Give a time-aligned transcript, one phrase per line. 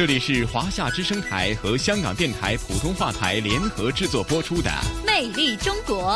[0.00, 4.70] 这里是华夏之声台和香港电台普通话台联合制作播出的
[5.06, 6.14] 《魅力中国》。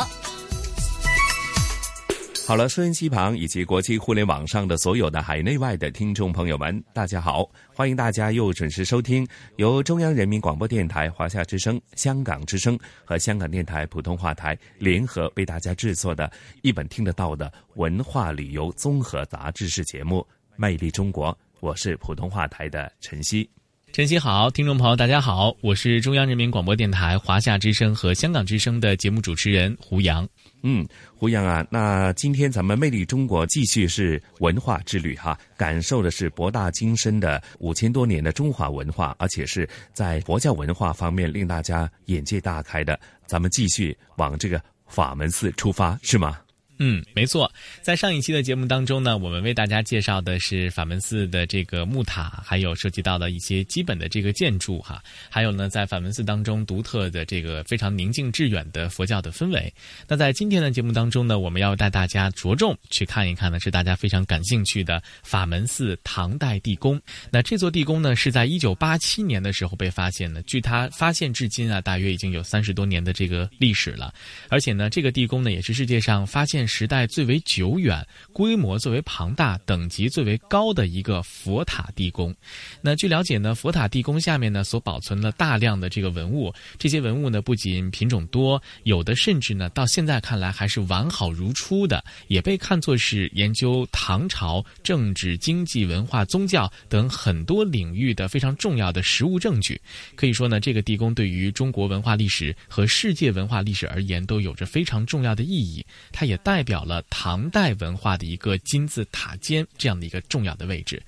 [2.47, 7.47] 好了，收音机旁以及国际互联网上的所有的海内外的听众朋友们，大家好！
[7.75, 9.23] 欢迎大家又准时收听
[9.57, 16.31] 由中央人民广播电台、华夏之声、香港之声和香港电台普通话台联合为大家制作的
[16.63, 20.21] 一本听得到的文化旅游综合杂志式节目
[20.55, 21.31] 《魅力中国》。
[21.59, 23.47] 我是普通话台的晨曦。
[23.95, 30.27] 晨曦好，听众朋友大家好，我是中央人民广播电台华夏之声和香港之声的节目主持人胡杨。
[30.63, 42.99] 嗯，胡杨啊，那今天咱们魅力中国继续是文化之旅哈，感受的是博大精深的五千多年的中华文化，而且是在佛教文化方面令大家眼界大开的。
[43.25, 46.37] 咱们继续往这个法门寺出发，是吗？
[46.77, 47.49] 嗯，没错，
[47.81, 59.73] 在上一期的节目当中呢，我们为大家介绍的是法门寺的这个木塔，还有涉及到的一些基本的这个建筑哈，还有呢，在法门寺当中独特的这个非常宁静致远的佛教的氛围。
[60.05, 67.01] 那在今天的节目当中呢，我们要带大家着重去看一看呢，是大家非常感兴趣的法门寺唐代地宫。
[67.31, 74.13] 那这座地宫呢，是在一九八七年的时候被发现的，据它发现至今啊，大约已经有三十多年的这个历史了。
[74.49, 76.64] 而且呢，这个地宫呢，也是世界上发现。
[76.67, 82.33] 时代最为久远、规模最为庞大、等级最为高的一个佛塔地宫。
[82.81, 99.79] 那据了解呢，佛塔地宫下面呢所保存了大量的这个文物，这些文物呢不仅品种多，有的甚至呢到现在看来还是完好如初的，也被看作是研究唐朝政治、经济、文化、宗教等很多领域的非常重要的实物证据。
[100.15, 105.85] 可以说呢，这个地宫对于中国文化历史和世界文化历史而言都有着非常重要的意义。
[106.11, 111.03] 它也带代表了唐代文化的一个金字塔尖这样的一个重要的位置。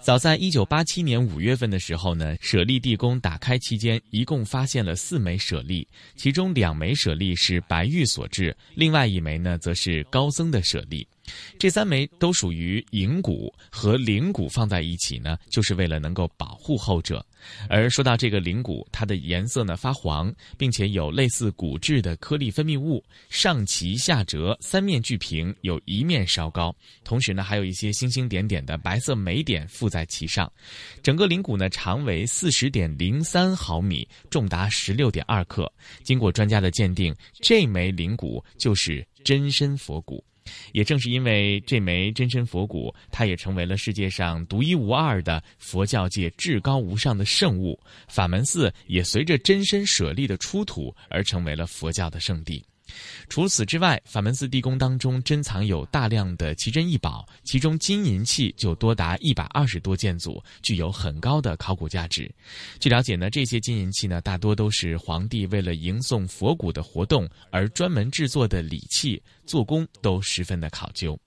[0.00, 11.04] 早在一九八七年五月份的时候呢，舍利地宫打开期间，一共发现了四枚舍利，其中两枚舍利是白玉所制，另外一枚呢则是高僧的舍利。
[11.58, 17.26] 这三枚都属于银骨，和灵骨放在一起呢，就是为了能够保护后者。
[17.68, 30.50] 而说到这个灵骨，它的颜色呢发黄，并且有类似骨质的颗粒分泌物，上齐下折，三面俱平，有一面稍高，同时呢还有一些星星点点的白色霉点附在其上。
[31.02, 35.70] 整个灵骨呢长为四十点零三毫米，重达十六点二克。
[36.02, 40.24] 经过专家的鉴定，这枚灵骨就是真身佛骨。
[40.72, 47.78] 也正是因为这枚真身佛骨，它也成为了世界上独一无二的佛教界至高无上的圣物。
[48.08, 52.64] 法门寺也随着真身舍利的出土而成为了佛教的圣地。
[53.28, 62.30] 除此之外，法门寺地宫当中珍藏有大量的奇珍异宝，其中金银器就多达一百二十多件组，具有很高的考古价值。
[62.78, 71.18] 据了解呢，这些金银器呢，大多都是皇帝为了迎送佛骨的活动而专门制作的礼器，做工都十分的考究。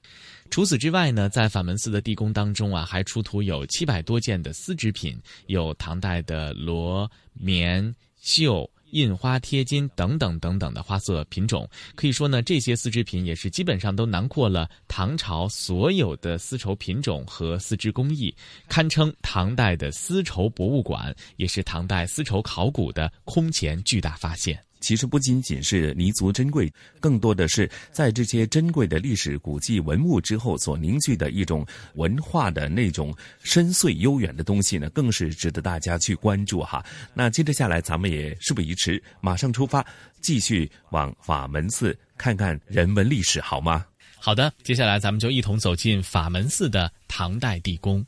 [0.52, 5.18] 除此之外呢，在法门寺的地宫当中啊，还出土有七百多件的丝织品，
[5.48, 8.70] 有唐代的罗、棉、绣。
[8.92, 18.36] 印花贴金等等等等的花色品种，可以说呢，这些丝织品也是基本上都囊括了唐朝所有的丝绸品种和丝织工艺，
[18.68, 24.65] 堪称唐代的丝绸博物馆，也是唐代丝绸考古的空前巨大发现。
[24.80, 31.66] 其实不仅仅是弥足珍贵，更多的是在这些珍贵的历史古迹文物之后所凝聚的一种
[31.96, 36.86] 文化的那种深邃悠远的东西呢，更是值得大家去关注哈。
[37.14, 39.86] 那接着下来，咱们也事不宜迟，马上出发，
[40.22, 43.86] 继续往法门寺看看人文历史，好吗？
[44.18, 48.06] 好的，接下来咱们就一同走进法门寺的唐代地宫。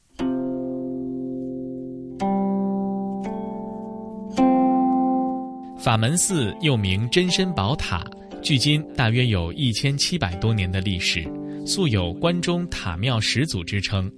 [5.87, 8.03] 法门寺又名真身宝塔，
[8.43, 11.23] 距今大约有一千七百多年的历史，
[11.65, 14.11] 素有关中塔庙始祖之称。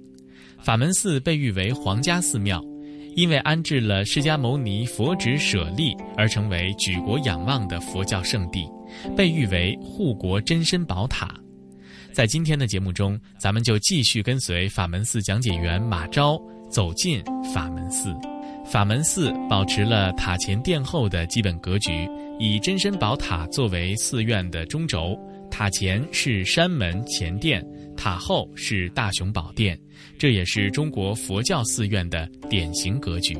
[0.58, 2.60] 法门寺被誉为皇家寺庙，
[3.14, 8.66] 因为安置了释迦牟尼佛指舍利而成为举国仰望的佛教圣地，
[9.16, 11.32] 被誉为护国真身宝塔。
[12.12, 16.36] 在今天的节目中，咱们就继续跟随法门寺讲解员马昭
[16.68, 17.22] 走进
[17.54, 18.12] 法门寺。
[18.70, 22.08] 法门寺保持了塔前殿后的基本格局，
[22.38, 25.18] 以真身宝塔作为寺院的中轴，
[25.50, 29.76] 塔前是山门前殿，塔后是大雄宝殿，
[30.16, 33.36] 这也是中国佛教寺院的典型格局。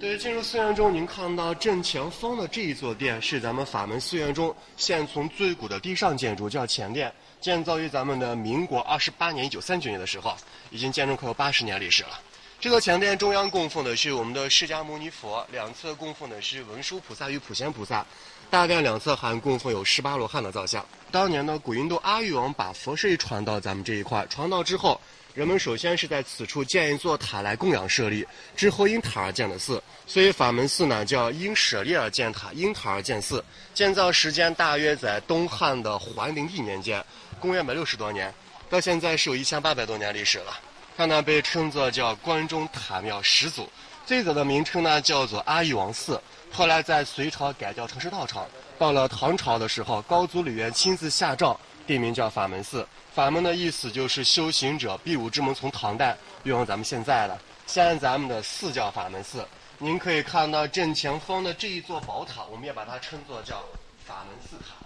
[0.00, 7.12] 对，进入寺院中，您看到正前方的这一座殿是咱们法门寺院中现存最古的地上建筑，叫前殿，
[7.42, 10.34] 建造于咱们的民国二十八年（一九三九年）的时候，
[10.70, 12.18] 已经建筑快有八十年历史了。
[12.58, 18.04] 这座前殿中央供奉的是我们的释迦牟尼佛，两侧供奉的是文殊菩萨与普贤菩萨，
[18.48, 20.84] 大殿两侧还供奉有十八罗汉的造像。
[21.10, 24.98] 当年呢，古印度阿育王把佛舍利传到咱们这一块，传到之后，
[25.34, 28.26] 人们首先是在此处建一座塔来供养舍利，
[28.56, 33.44] 之后因塔而建的寺，所以法门寺呢叫因舍利而建塔，因塔而建寺。
[33.74, 37.04] 建造时间大约在东汉的桓灵帝年间，
[37.38, 38.32] 公元百六十多年，
[38.70, 40.58] 到现在是有一千八百多年历史了。
[40.96, 43.68] 它呢被称作叫关中塔庙始祖，
[44.06, 46.18] 最早的名称呢叫做阿育王寺，
[46.50, 48.46] 后来在隋朝改叫城市道场，
[48.78, 52.86] 到了唐朝的时候，高祖李渊亲自下诏，定名叫法门寺。
[53.12, 57.38] 法门的意思就是修行者必武之门，从唐代用到咱们现在了。
[57.66, 59.46] 现在咱们的寺叫法门寺，
[59.76, 63.62] 您可以看到正前方的这一座宝塔，我们也把它称作叫
[64.06, 64.85] 法门寺塔。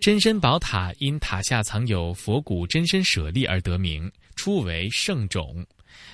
[0.00, 5.66] 真身宝塔因塔下藏有佛骨真身舍利而得名，初为圣冢。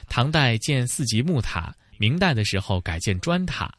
[0.09, 3.73] 唐代建四级木塔，明代的时候改建砖塔。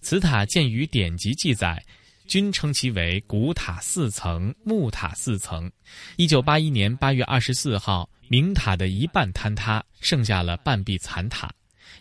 [0.00, 1.82] 此塔建于典籍记载，
[2.26, 5.70] 均称其为古塔四层、木塔四层。
[6.16, 11.50] 一九八一年八月二十四号，明塔的一半坍塌，剩下了半壁残塔。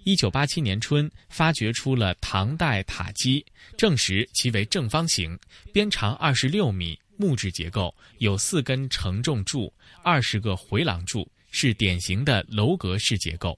[0.04, 3.44] 一九八七年春，发掘出了唐代塔基，
[3.78, 5.40] 证实其为正方形，
[5.72, 7.00] 边长二十六米。
[7.18, 9.74] 木质结构有四根承重柱，
[10.04, 13.58] 二十个回廊柱，是典型的楼阁式结构。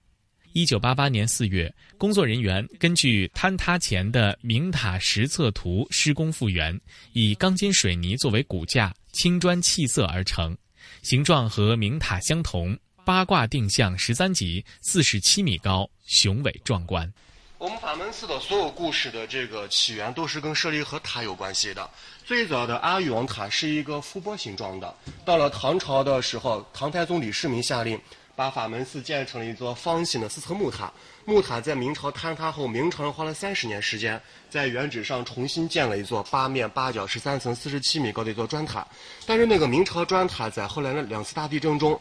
[0.54, 6.80] 一九八八年四月，工作人员根据坍塌前的明塔实测图施工复原，
[7.14, 10.58] 以钢筋水泥作为骨架，青砖砌色而成，
[11.04, 12.76] 形状和明塔相同，
[13.06, 17.12] 八卦定向十三级，四十七米高，雄伟壮观。
[17.60, 21.90] 我们法门寺的所有故事的这个起源都是跟舍利和塔有关系的。
[22.24, 24.94] 最早的阿育王塔是一个覆钵形状的，
[25.26, 28.00] 到了唐朝的时候，唐太宗李世民下令
[28.36, 30.94] 把法门寺建成了一座方形的四层木塔。
[31.26, 34.22] 木塔在明朝坍塌后，明朝人花了三十年时间，
[34.52, 38.86] 在原址上重新建了一座八面八角十三层、四十七米高的一座砖塔。
[39.26, 42.00] 但是那个明朝砖塔在后来的两次大地震中。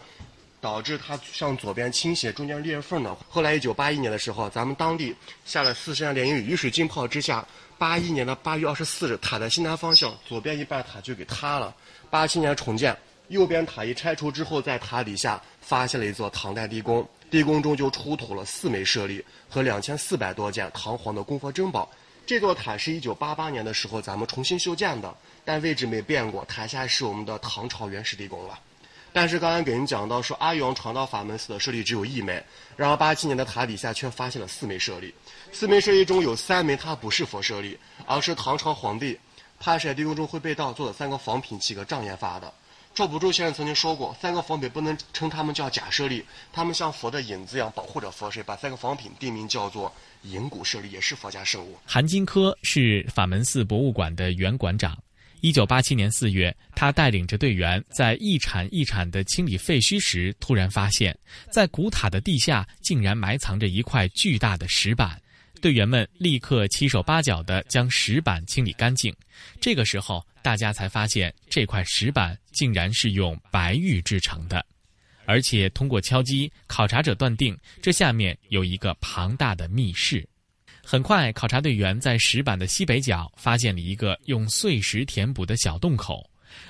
[0.67, 3.17] 导致它向左边倾斜，中间裂缝呢。
[3.29, 5.15] 后来一九八一年的时候，咱们当地
[5.45, 7.47] 下了四十年连阴雨，水浸泡之下，
[7.79, 11.73] 八一年的八月二十四日，塔的西南方向，左边一半塔就给塌了。
[12.11, 12.97] 八七年重建，
[13.29, 21.89] 右边塔一拆除之后，在塔底下发现了一座唐代地宫，地宫中就出土了四枚舍利和两千四百多件唐皇的供佛珍宝。
[22.27, 28.59] 这座塔是一九八八年的时候咱们重新修建的，但位置没变过，塔下是我们的唐朝原始地宫了。
[29.17, 32.45] 但是刚才给您讲到说，阿育王传到法门寺的舍利只有一枚，
[32.77, 35.15] 然而八七年的塔底下却发现了四枚舍利，
[35.51, 39.19] 四枚舍利中有三枚它不是佛舍利，而是唐朝皇帝
[39.59, 42.53] 派设地宫中会被盗做的三个仿品，几个障眼法的。
[42.95, 46.23] 赵朴初先生曾经说过，三个仿品不能称他们叫假舍利，
[46.53, 49.91] 他们像佛的影子一样保护着佛舍，把三个仿品定名叫做
[50.25, 51.79] 银骨舍利，也是佛家圣物。
[51.87, 54.95] 韩金科是法门寺博物馆的原馆长。
[55.41, 61.17] 一九八七年四月，他带领着队员在一铲一铲地清理废墟时，突然发现，
[61.53, 65.21] 在古塔的地下竟然埋藏着一块巨大的石板。
[65.61, 69.15] 队员们立刻七手八脚地将石板清理干净。
[69.61, 74.65] 这个时候，大家才发现这块石板竟然是用白玉制成的，
[75.25, 80.27] 而且通过敲击，考察者断定这下面有一个庞大的密室。
[80.89, 86.25] 很快，考察队员在石板的西北角发现了一个用碎石填补的小洞口，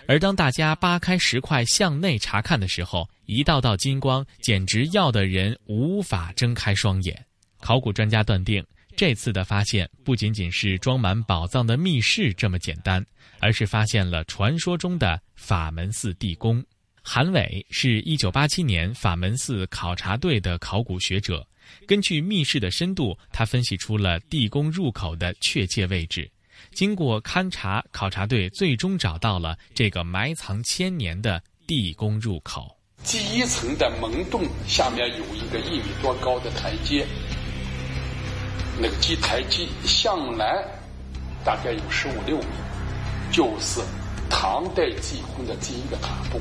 [0.08, 7.26] 而当大家扒开石块向内查看的时候，一道道金光简直耀得人无法睁开双眼。
[7.60, 8.64] 考古专家断定，
[8.96, 13.04] 这次的发现不仅仅是装满宝藏的密室这么简单，
[13.38, 16.64] 而是发现了传说中的法门寺地宫。
[17.02, 21.46] 韩伟是一九八七年法门寺考察队的考古学者。
[21.86, 26.30] 根据密室的深度，他分析出了地宫入口的确切位置。
[26.72, 32.76] 经过勘察，考察队最终找到了这个埋藏千年的地宫入口。
[33.04, 37.06] 第一层的门洞下面有一个一米多高的台阶，
[38.80, 40.64] 那个基台基向南
[41.44, 42.46] 大概有十五六米，
[43.30, 43.80] 就是
[44.28, 46.40] 唐代祭宫的第一个塔步。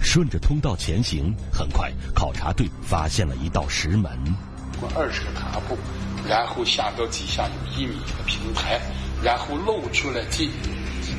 [0.00, 4.10] 顺着通道前行，很快考察队发现了一道石门。
[4.78, 5.76] 过二十个踏步，
[6.28, 8.80] 然后下到底下有一米的平台，
[9.22, 10.50] 然后露出来第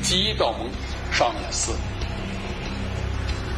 [0.02, 0.70] 第一道门
[1.12, 1.72] 上面是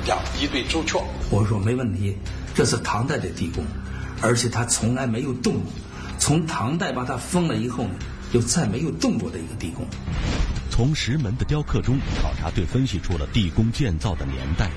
[0.06, 0.98] 两一对朱雀。
[1.30, 2.16] 我说没问题，
[2.54, 3.64] 这是唐代的地宫，
[4.22, 5.72] 而且它从来没有动过。
[6.18, 7.94] 从唐代把它封了以后呢，
[8.32, 9.86] 就再没有动过的一个地宫。
[10.70, 14.70] 从石门的雕刻中，考察队分析出了地宫建造的年代。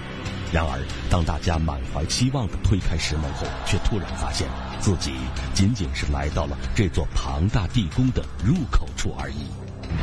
[0.53, 0.79] 然而，
[1.09, 4.47] 当大家满怀期望地推开石门后，却突然发现
[4.79, 5.11] 自己
[5.51, 9.47] 仅仅是来到了这座庞大地宫的入口处而已。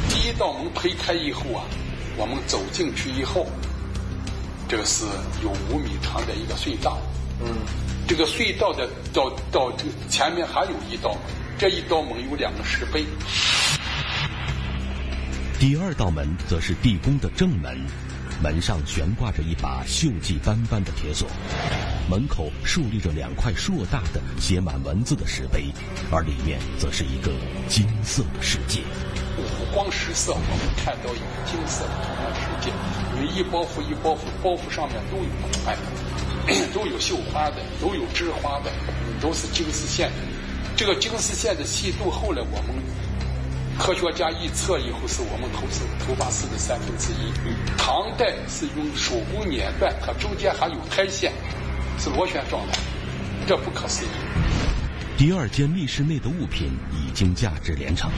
[0.09, 1.63] 第一道门推开以后啊，
[2.17, 3.47] 我们走进去以后，
[4.69, 5.05] 这个是
[5.45, 6.99] 有五米长的一个隧道。
[7.41, 7.47] 嗯，
[8.09, 11.21] 这个隧道的到到这前面还有一道门，
[11.61, 13.05] 这一道门有两个石碑。
[15.61, 17.79] 第二道门则是地宫的正门。
[18.43, 21.29] 门上悬挂着一把锈迹斑斑的铁锁，
[22.09, 25.67] 门口竖立着两块硕大的写满文字的石碑，
[26.11, 27.31] 而里面则是一个
[27.69, 28.81] 金色的世界。
[29.37, 32.73] 五光十色，我们看到一个金色的图案世界，
[33.15, 35.77] 因为一包袱一包袱，包袱上面都有图案，
[36.73, 38.71] 都有绣花的，都有织花的，
[39.21, 40.11] 都是金丝线。
[40.77, 42.83] 这个金丝线的细度，后来我们。
[43.81, 47.33] 科学家一测以后，是我们头四头发丝的三分之一。
[47.79, 51.33] 唐代是用手工捻断，它中间还有胎线，
[51.99, 52.75] 是螺旋状的，
[53.47, 54.09] 这不可思议。
[55.17, 58.11] 第二间密室内的物品已经价值连城，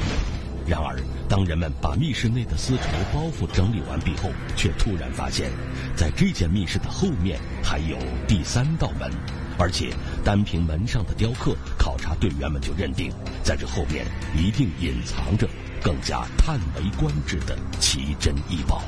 [0.66, 0.98] 然而
[1.32, 5.50] 当人们把密室内的丝绸包袱整理完毕后，却突然发现，
[5.96, 7.96] 在这间密室的后面还有
[8.28, 9.10] 第三道门。
[9.58, 13.10] 而且，单凭门上的雕刻，考察队员们就认定，
[13.42, 14.04] 在这后面
[14.36, 15.48] 一定隐藏着
[15.82, 18.82] 更加叹为观止的奇珍异宝。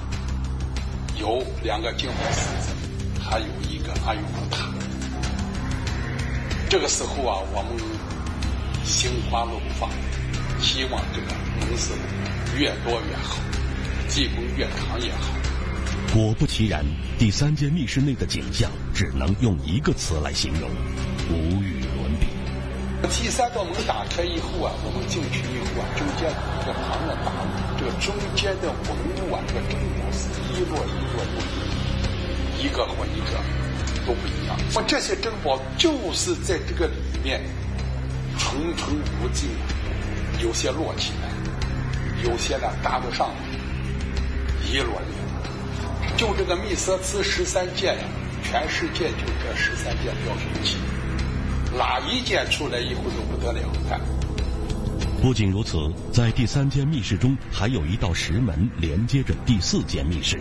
[1.18, 2.74] 有两个金黄狮子，
[3.22, 4.70] 还有一个阿育王塔。
[6.68, 9.88] 这个时候啊，我们心花怒放，
[10.60, 11.26] 希望这个
[11.60, 11.92] 门市
[12.56, 13.36] 越多越好，
[14.08, 15.34] 技工越长越好。
[16.12, 16.84] 果不其然，
[17.18, 20.70] 第三间密室内的景象只能用一个词来形容：
[21.30, 22.26] 无与伦比。
[23.10, 26.30] 第三道门打开以后啊，我们进去以后啊，中间有
[26.62, 28.88] 一个庞然大物，这个中间的文
[29.28, 31.36] 物啊，这个珍宝是一摞一摞的，
[32.62, 33.36] 一个和一个
[34.06, 34.56] 都不一样。
[34.74, 37.42] 我这些珍宝就是在这个里面
[38.38, 39.50] 重重无尽，
[40.44, 41.30] 有些摞起来，
[42.22, 43.30] 有些呢搭不上，
[44.70, 46.18] 一摞一摞。
[46.18, 47.96] 就这个密色瓷十三件，
[48.42, 50.76] 全世界就这十三件标准器，
[51.78, 53.60] 哪一件出来以后都不得了。
[53.88, 53.98] 看，
[55.22, 60.38] 不仅如此，在第三间密室中还有一道石门连接着第四间密室，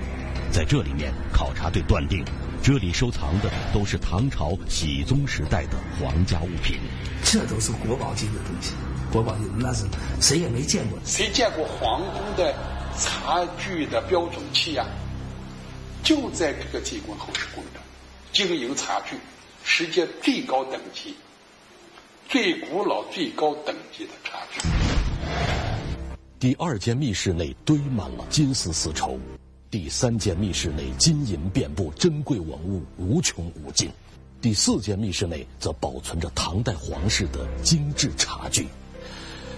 [0.51, 2.25] 在这里面，考察队断定
[2.61, 6.77] 这里收藏的都是唐朝熹宗时代的皇家物品，
[7.23, 8.73] 这都是国宝级的东西，
[9.13, 9.85] 国宝级那是
[10.19, 12.51] 谁也没见过，谁见过皇宫的
[12.97, 14.87] 茶具的标准器呀？
[16.03, 17.79] 就在这个济公后世宫的
[18.31, 19.15] 经营茶具，
[19.63, 21.15] 世界最高等级、
[22.27, 24.67] 最古老、最高等级的茶具。
[26.39, 29.19] 第二间密室内堆满了金丝丝绸，
[29.69, 33.91] 第三间密室内金银遍布，珍贵文物无穷无尽。
[34.41, 38.67] 第四间密室内则保存着唐代皇室的精致茶具，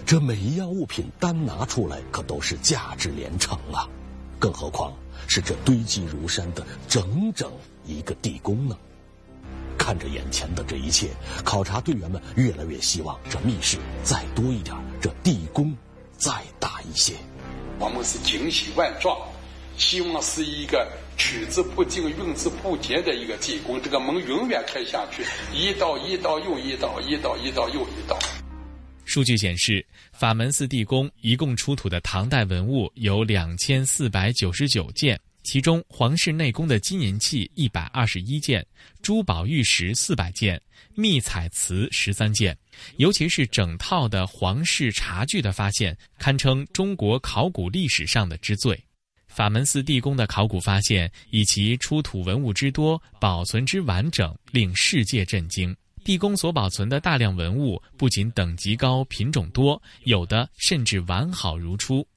[0.06, 3.90] 这每一样物品单拿出来可都是价值连城啊！
[4.38, 4.94] 更何况。
[5.28, 7.52] 是这堆积如山的整整
[7.86, 8.78] 一个地宫呢？
[9.80, 11.10] 看着眼前的这一切，
[11.44, 15.76] 考察队员们越来越希望这密室再多一点，这地宫
[16.16, 17.14] 再大一些。
[17.80, 19.18] 我们是惊喜万状，
[19.78, 23.82] 希望是一个取之不尽、用之不竭的一个地宫。
[23.82, 28.20] 这个门永远开下去，一道一道又一道，一道一道又一道。
[29.06, 29.86] 数据显示，
[30.16, 38.66] 法门寺地宫一共出土的唐代文物有两千四百九十九件，其中皇室内宫的金银器一百二十一件，
[39.02, 40.60] 珠宝玉石四百件，
[40.94, 42.58] 秘彩瓷十三件。
[42.96, 48.82] 尤其是整套的皇室茶具的发现，堪称中国考古历史上的之最。
[49.28, 55.76] 法门寺地宫的考古发现以其出土文物之多、保存之完整，令世界震惊。
[56.06, 62.08] 地宫所保存的大量文物不仅等级高、品种多，有的甚至完好如初。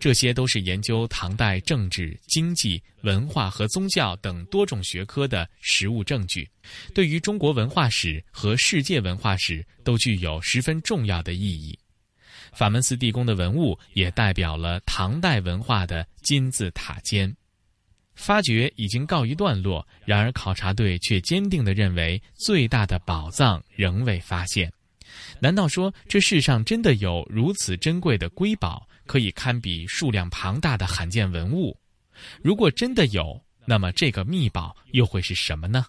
[0.00, 6.48] 这些都是研究唐代政治、经济、文化和宗教等多种学科的实物证据，
[6.94, 11.78] 对于中国文化史和世界文化史都具有十分重要的意义。
[12.54, 17.36] 法门寺地宫的文物也代表了唐代文化的金字塔尖。
[18.16, 24.72] 发掘已经告一段落，然而考察队却坚定地认为，最大的宝藏仍未发现。
[25.38, 31.78] 难道说这世上真的有如此珍贵的瑰宝，可以堪比数量庞大的罕见文物？
[32.42, 35.86] 如果真的有，那么这个秘宝又会是什么呢？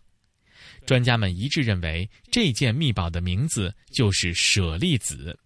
[0.86, 5.38] 专家们一致认为，这件秘宝的名字就是舍利子。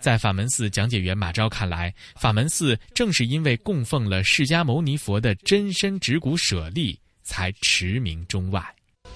[0.00, 8.62] 在法门寺讲解员马昭看来，法门寺正是因为供奉了释迦牟尼佛的真身指骨舍利，才驰名中外。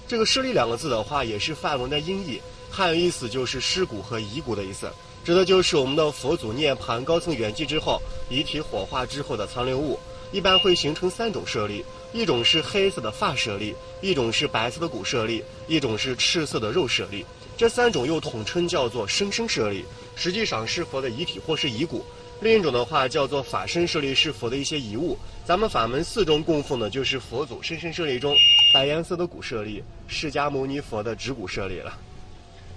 [0.08, 4.90] 这个“舍利”两个字的话，也是梵文的音译，汉语意思就是尸骨和遗骨的意思，
[5.25, 9.99] 指的就是我们的佛祖涅槃高层圆寂之后，遗体火化之后的残留物。
[10.32, 17.25] 一般会形成三种舍利，一种是黑色的发舍利，一种是白色的骨舍利，一种是赤色的肉舍利。
[17.57, 19.85] 这三种又统称叫做生生舍利，
[20.17, 22.05] 实际上是佛的遗体或是遗骨。
[22.40, 25.19] 另一种的话叫做法身舍利，是佛的一些遗物。
[25.45, 28.35] 咱们法门寺中供奉的就是佛祖生生舍利中
[28.73, 31.97] 白颜色的骨舍利，释迦牟尼佛的指骨舍利了。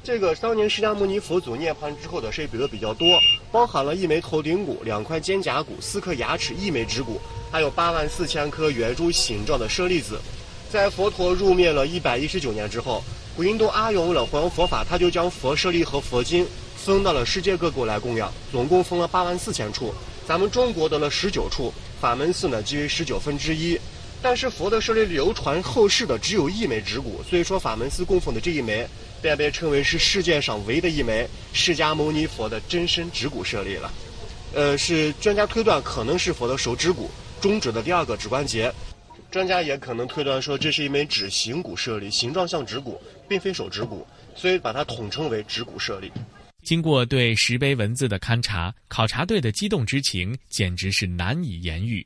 [0.03, 3.07] 这个当年释迦牟尼佛祖涅槃之后的舍利比较多，
[3.53, 7.21] 包含了一枚头顶骨、两块肩胛骨、四颗牙齿、一枚指骨。
[7.49, 10.19] 还有八万四千颗圆珠形状的舍利子，
[10.69, 13.01] 在佛陀入灭了一百一十九年之后，
[13.33, 16.45] 古印度阿勇为了弘扬佛法，他就将佛舍利和佛经
[16.75, 19.93] 分到了世界各国来供养，总共分了八万四千处。
[20.27, 23.79] 咱们中国得了十九处，法门寺呢即为十九分之一。
[24.21, 28.87] 但是佛的舍利流传后世的只有一枚指骨，所以说法门寺供奉的这一枚
[29.23, 33.91] 便被称为是世界上唯一的一枚释迦牟尼佛的真身指骨舍利了。
[34.53, 37.09] 呃，是专家推断可能是佛的手指骨。
[37.41, 38.71] 中指的第二个指关节，
[39.31, 46.11] 专家也可能推断说这是一枚指形骨舍利，形状像指骨，并非手指骨，所以把它统称为指骨舍利。
[46.63, 52.05] 经过对石碑文字的勘察，考察队的激动之情简直是难以言喻。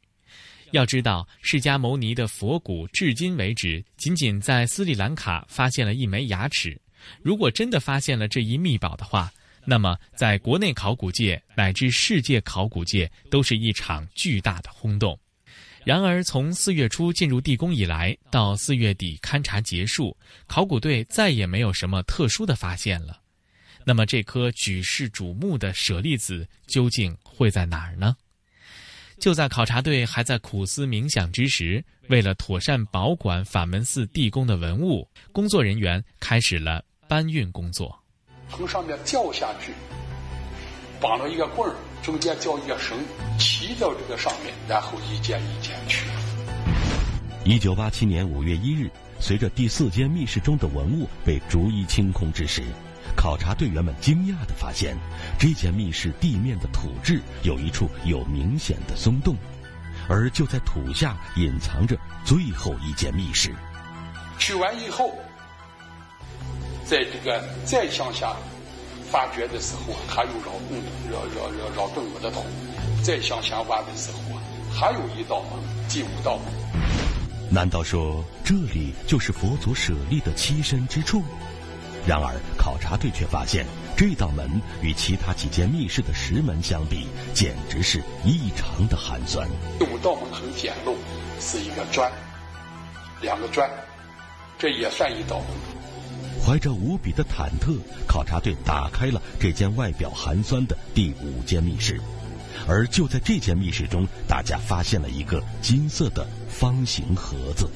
[0.72, 6.80] 要知道，释迦牟尼的佛骨至今为止，仅仅在斯里兰卡发现了一枚牙齿。
[7.22, 9.32] 如果真的发现了这一秘宝的话，
[9.66, 15.20] 那么在国内考古界乃至世界考古界，都是一场巨大的轰动。
[15.84, 20.16] 然而，从四月初进入地宫以来，到四月底勘察结束，
[20.46, 23.22] 考古队再也没有什么特殊的发现了。
[23.86, 28.18] 那么，这颗举世瞩目的舍利子究竟会在哪儿呢？
[29.18, 37.98] 就在考察队还在苦思冥想之时，为了妥善保管法门寺地宫的文物，工作人员开始了搬运工作。
[38.50, 39.74] 从上面掉下去，
[41.00, 41.76] 绑了一个棍儿。
[42.04, 42.98] 中间吊一个绳，
[43.38, 46.06] 骑到这个上面，然后一件一件取。
[47.44, 48.90] 一九八七年五月一日，
[49.20, 52.64] 随着第四间密室中的文物被逐一清空之时，
[53.16, 54.96] 考察队员们惊讶地发现，
[55.38, 59.36] 这间密室地面的土质有一处有明显的松动，
[60.08, 63.54] 而就在土下隐藏着最后一间密室。
[64.38, 65.14] 取完以后，
[66.88, 68.36] 在这个再向下。
[69.10, 70.78] 发掘的时候，他又绕动
[71.10, 72.42] 绕绕绕绕动我的头；
[73.02, 76.46] 再向下挖的时候啊，还有一道门，第五道门。
[77.50, 81.24] 难道说这里就是佛祖舍利的栖身之处？
[82.06, 89.48] 然而，考察队却发现，这道门与其他几间密室的石门相比，简直是异常的寒酸。
[89.80, 90.94] 第五道门很简陋，
[91.40, 92.12] 是一个砖，
[93.22, 93.70] 两个砖，
[94.60, 95.77] 这也算一道门。
[96.46, 102.00] 怀着无比的忐忑，考察队打开了这间外表寒酸的第五间密室。
[102.68, 107.70] 而就在这间密室中，大家发现了一个金色的方形盒子。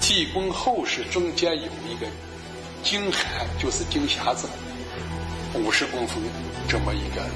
[0.00, 2.06] 地宫后室中间有一个
[2.82, 4.48] 金函，就是金匣子，
[5.54, 6.22] 五十公分
[6.68, 7.26] 这么一个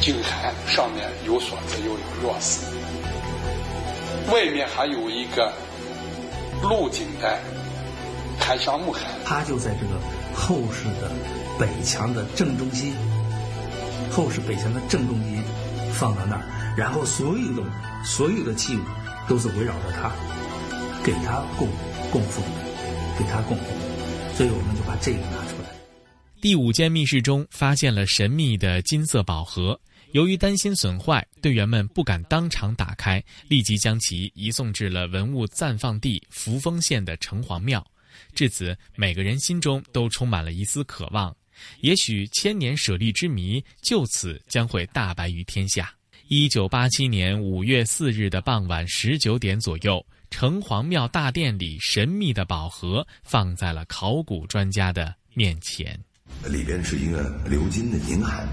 [0.00, 2.60] 金函，上面有锁子，又有钥匙，
[4.32, 5.52] 外面还有一个
[6.62, 7.40] 鹿颈带。
[8.50, 10.00] 檀香木函，它就在这个
[10.34, 11.08] 后室的
[11.56, 12.92] 北墙的正中心，
[14.10, 15.40] 后室北墙的正中心
[15.92, 17.62] 放到那儿，然后所有的
[18.04, 18.80] 所有的器物
[19.28, 20.10] 都是围绕着它，
[21.04, 21.68] 给它供
[22.10, 22.44] 供奉，
[23.16, 23.66] 给它供奉，
[24.34, 25.70] 所以我们就把这个拿出来。
[26.40, 37.86] 第五间密室中发现了神秘的金色宝盒，由于担心损坏，队员们不敢当场打开，立即将其移送至了文物暂放地扶风县的城隍庙。
[38.34, 41.34] 至此，每个人心中都充满了一丝渴望，
[41.80, 45.92] 也许千年舍利之谜就此将会大白于天下。
[46.28, 55.98] 一九八七年五月四日的傍晚十九点左右，城隍庙大殿里神秘的宝盒放在了考古专家的面前。
[56.46, 58.46] 里边是一个鎏金的银函，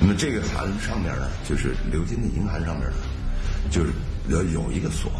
[0.00, 2.96] 那么这个函上面呢，就是鎏金的银函上面呢，
[3.70, 3.92] 就是
[4.28, 5.10] 有有一个锁，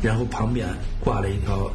[0.00, 0.68] 然后旁边
[1.00, 1.68] 挂了一条。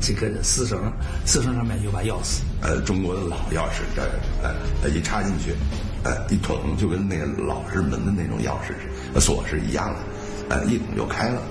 [0.00, 0.92] 这个丝绳，
[1.24, 2.40] 丝绳上面有把钥匙。
[2.60, 4.02] 呃，中国的老钥匙，这
[4.42, 5.54] 呃一插进去，
[6.04, 11.42] 呃一捅就跟那个老式门的那种钥匙锁是一样的，呃一捅就开了。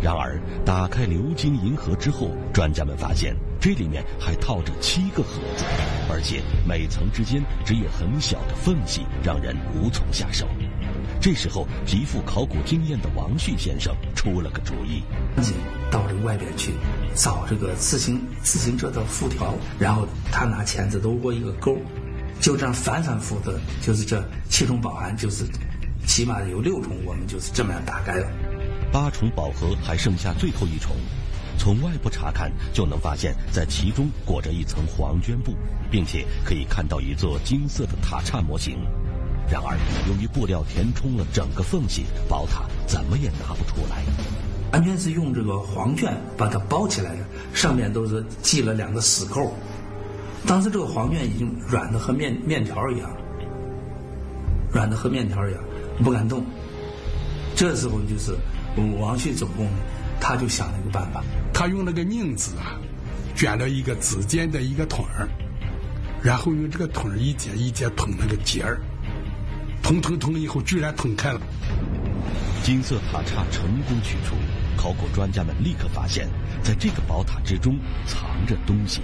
[0.00, 5.64] 然而，打开鎏金银盒之后，专家们发现这里面还套着七个盒子，
[6.08, 10.46] 而且每层之间只有很小的缝隙，让人无从下手。
[11.20, 15.04] 这时候，极富考古经验的王旭先生出了个主意：
[15.92, 16.72] 到这个外边去
[17.14, 21.78] 找这个自行自行车的辐条，然后他拿钳子搂过一个钩，
[22.40, 25.44] 就这样反反复复的，就是这七重宝函，就是
[26.04, 28.26] 起码有六重，我们就是这么样打开了。
[28.90, 30.96] 八重宝盒还剩下最后一重，
[31.56, 35.54] 从外部查看就能发现，在其中裹着一层黄绢布，
[35.92, 38.80] 并且可以看到一座金色的塔刹模型。
[39.50, 44.02] 然而，由于布料填充了整个缝隙，宝塔怎么也拿不出来。
[44.72, 49.54] 完全是用这个黄绢把它包起来的，上面都是系了两个死扣。
[50.46, 53.10] 当时这个黄绢已经软的和面面条一样，
[54.70, 55.64] 软的和面条一样，
[56.04, 56.44] 不敢动。
[57.56, 58.36] 这时候就是
[59.00, 59.66] 王旭总工，
[60.20, 62.78] 他就想了一个办法，他用那个拧子啊，
[63.34, 65.26] 卷了一个指尖的一个筒儿，
[66.22, 68.78] 然后用这个筒儿一节一节捅那个结儿。
[69.88, 71.40] 捅捅捅以后，居然捅开了。
[72.62, 74.36] 金色塔刹成功取出，
[74.76, 76.28] 考古专家们立刻发现，
[76.62, 79.00] 在这个宝塔之中藏着东西。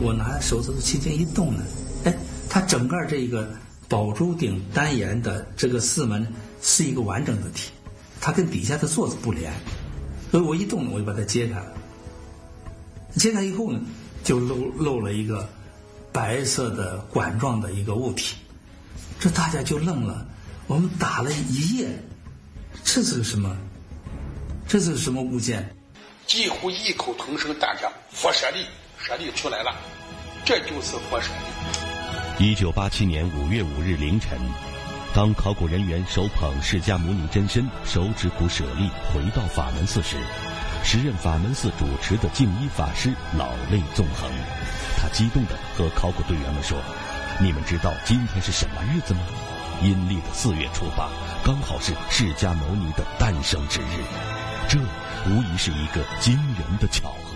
[0.00, 1.64] 我拿手指头轻轻一动呢，
[2.04, 2.14] 哎，
[2.48, 3.50] 它整个这个
[3.88, 6.24] 宝珠顶单檐的这个四门
[6.62, 7.72] 是一个完整的体，
[8.20, 9.52] 它跟底下的座子不连，
[10.30, 11.66] 所以我一动呢，我就把它揭开了。
[13.16, 13.80] 揭开以后呢，
[14.22, 15.48] 就露露了一个
[16.12, 18.36] 白色的管状的一个物体。
[19.20, 20.26] 这大家就愣了，
[20.66, 21.86] 我们打了一夜，
[22.82, 23.54] 这是个什么？
[24.66, 25.76] 这是个什么物件？
[26.26, 28.64] 几乎异口同声大叫：“佛舍利，
[28.98, 29.76] 舍利出来了！”
[30.42, 31.28] 这就是佛舍
[32.38, 32.46] 利。
[32.46, 34.38] 一九八七年五月五日凌晨，
[35.12, 40.16] 当考古人员手捧释迦牟尼真身、手指骨舍利回到法门寺时，
[40.82, 44.30] 时任法门寺主持的净一法师老泪纵横，
[44.96, 46.80] 他激动地和考古队员们说。
[47.42, 49.20] 你们知道今天是什么日子吗？
[49.82, 51.10] 阴历的四月初八，
[51.42, 54.04] 刚好是释迦牟尼的诞生之日。
[54.68, 57.34] 这无疑是一个惊人的巧合。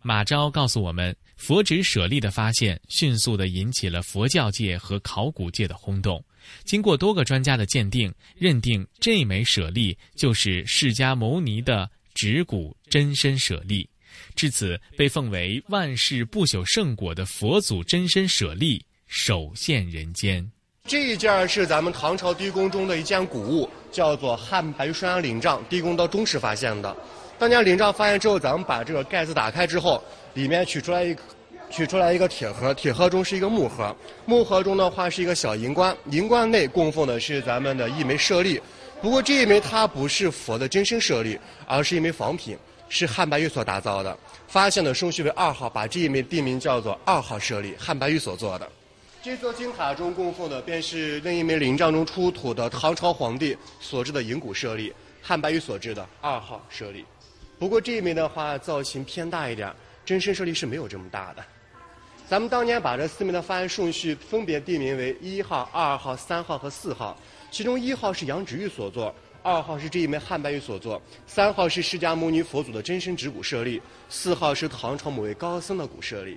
[0.00, 6.24] 马昭告诉我们，佛指舍利的发现迅速地引起了佛教界和考古界的轰动。
[6.64, 13.86] 经过多个专家的鉴定，认定这枚舍利就是释迦牟尼的指骨真身舍利。
[14.34, 20.50] 至此，被奉为万世不朽圣果的佛祖真身舍利首现人间。
[20.84, 26.96] 这一件是咱们唐朝地宫中的一件古物，叫做汉白玉双阳灵杖，地宫的中室发现的。
[27.38, 30.02] 当年灵杖发现之后，咱们把这个盖子打开之后，
[30.34, 31.16] 里面取出来一
[31.68, 33.94] 取出来一个铁盒，铁盒中是一个木盒，
[34.26, 38.60] 木盒中的话是一个小银棺，银棺内供奉的是咱们的一枚舍利。
[39.02, 42.56] 不过这一枚它不是佛的真身舍利，而是一枚仿品。
[42.88, 48.70] 是汉白玉所打造的，发现的顺序为二号，把这一枚地名叫做二号舍利，汉白玉所做的。
[49.22, 57.04] 这座金塔中供奉的便是另一枚灵杖中出土的唐朝皇帝所制的银骨舍利，汉白玉所制的二号舍利。
[57.58, 61.44] 不过这一枚的话造型偏大一点，真身舍利是没有这么大的。
[62.28, 67.16] 咱们当年把这四枚的发现顺序分别地名为一号、二号、三号和四号，
[67.50, 69.12] 其中一号是杨直玉所做。
[69.46, 76.36] 二号是这一枚汉白玉所做，三号是释迦牟尼佛祖的真身指骨舍利，四号是唐朝某位高僧的骨舍利。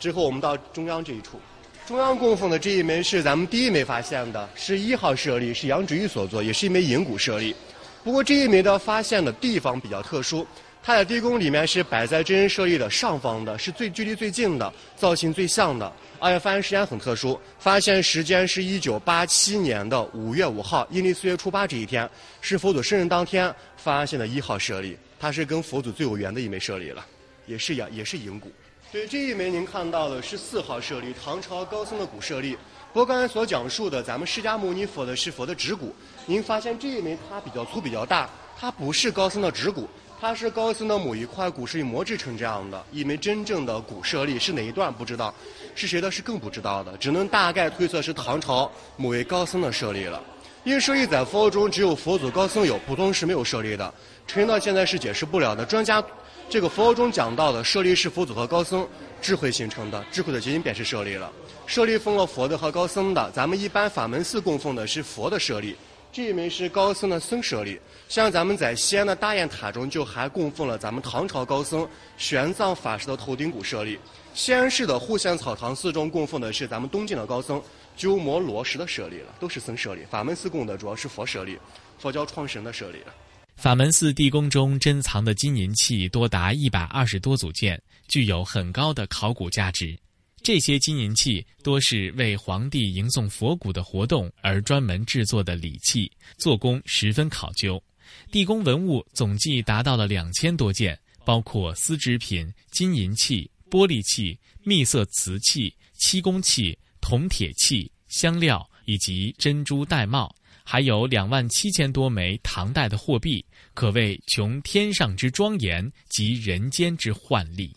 [0.00, 1.38] 之后我们到中央这一处，
[1.86, 7.54] 中央供奉的这一枚是咱们第一枚发现的，是一号舍利，是杨直玉所做，也是一枚银骨舍利。
[8.02, 10.44] 不过这一枚的发现的地方比较特殊。
[10.86, 22.06] 它在地宫里面是摆在真人舍利的上方的，是最距离最近的，造型最像的，而且发现时间很特殊，发现时间是一九八七年的五月五号，阴历四月初八这一天，
[22.42, 27.02] 是佛祖生日当天发现的一号舍利，它是跟佛祖最有缘的一枚舍利了，
[27.46, 28.52] 也是呀，也是银骨。
[28.92, 32.58] 对这一枚您看到的是四号舍利，唐朝高僧的骨舍利。
[32.92, 38.28] 不过刚才所讲述的，咱们释迦牟尼佛的是佛的指骨，您发现这一枚它比较粗比较大，
[38.60, 39.88] 它不是高僧的指骨。
[40.20, 45.34] 它是高僧的某一块骨舍利磨制成这样的，一枚真正的骨舍利是哪一段不知道，
[45.74, 50.22] 是谁的是更不知道的，只能大概推测是唐朝某位高僧的舍利了。
[50.62, 53.92] 因为舍利在佛中只有佛祖高僧有，普通是没有舍利的，
[54.26, 55.62] 陈到现在是解释不了的。
[55.66, 56.02] 专家，
[56.48, 58.88] 这个佛中讲到的舍利是佛祖和高僧
[59.20, 61.30] 智慧形成的，智慧的结晶便是舍利了。
[61.66, 65.76] 舍利分了佛的和高僧的，咱们一般法门寺供奉的是佛的舍利。
[66.14, 67.76] 这一枚是高僧的僧舍利，
[68.08, 71.84] 像咱们在西安的大雁塔中就还供奉了咱们唐朝高僧
[72.16, 73.98] 玄奘法师的头顶骨舍利。
[74.32, 77.60] 西安市的户县草堂寺中供奉的是咱们东晋的高僧
[77.96, 80.02] 鸠摩罗什的舍利了，都是僧舍利。
[80.08, 81.58] 法门寺供的主要是佛舍利，
[81.98, 83.12] 佛教创神的舍利了。
[83.56, 89.98] 法门寺地宫中珍藏的金银器多达一百二十多组件，具有很高的考古价值。
[90.44, 97.82] 这些金银器多是为皇帝迎送佛骨的活动而专门制作的礼器，做工十分考究。
[98.30, 110.30] 地宫文物总计达到了两千多件，包括丝织品、金银器、玻璃器、秘色瓷器、漆工器、铜铁器、香料以及珍珠玳瑁，
[110.62, 117.74] 还有两万七千多枚唐代的货币，可谓穷天上之庄严，及人间之幻丽。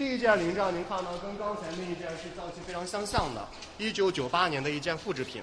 [0.00, 5.42] 这一件灵杖您看到跟刚才那一件是造型非常相像的，一九九八年的一件复制品。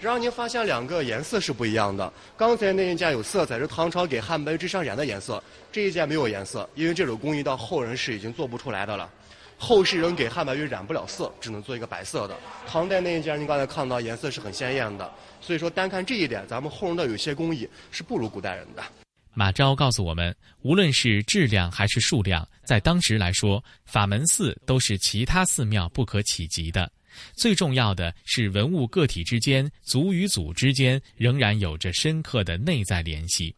[0.00, 9.08] 然后您发现两个颜色是不一样的，刚才那一件有色彩，是唐朝给汉白之上染的颜色，这一件没有颜色，因为这种工艺到后人是已经做不出来的了。
[9.56, 12.36] 后世人给汉白玉染不了色，只能做一个白色的。
[12.66, 15.08] 唐代那一件您刚才看到颜色是很鲜艳的，
[15.40, 18.82] 所以说单看这一点，咱们后人的有些工艺是不如古代人的。
[19.34, 26.90] 马昭告诉我们，无论是质量还是数量，在当时来说，法门寺都是其他寺庙不可企及的。
[27.34, 33.54] 最重要的是，文物个体之间、族与族之间仍然有着深刻的内在联系。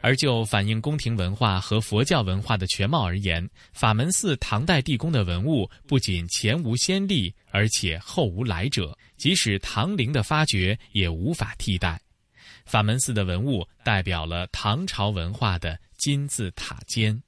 [0.00, 12.00] 而就反映宫廷文化和佛教文化的全貌而言，法门寺唐代地宫的文物不仅前无先例，而且后无来者，即使唐陵的发掘也无法替代。
[12.68, 17.18] 法门寺的文物代表了唐朝文化的金字塔尖。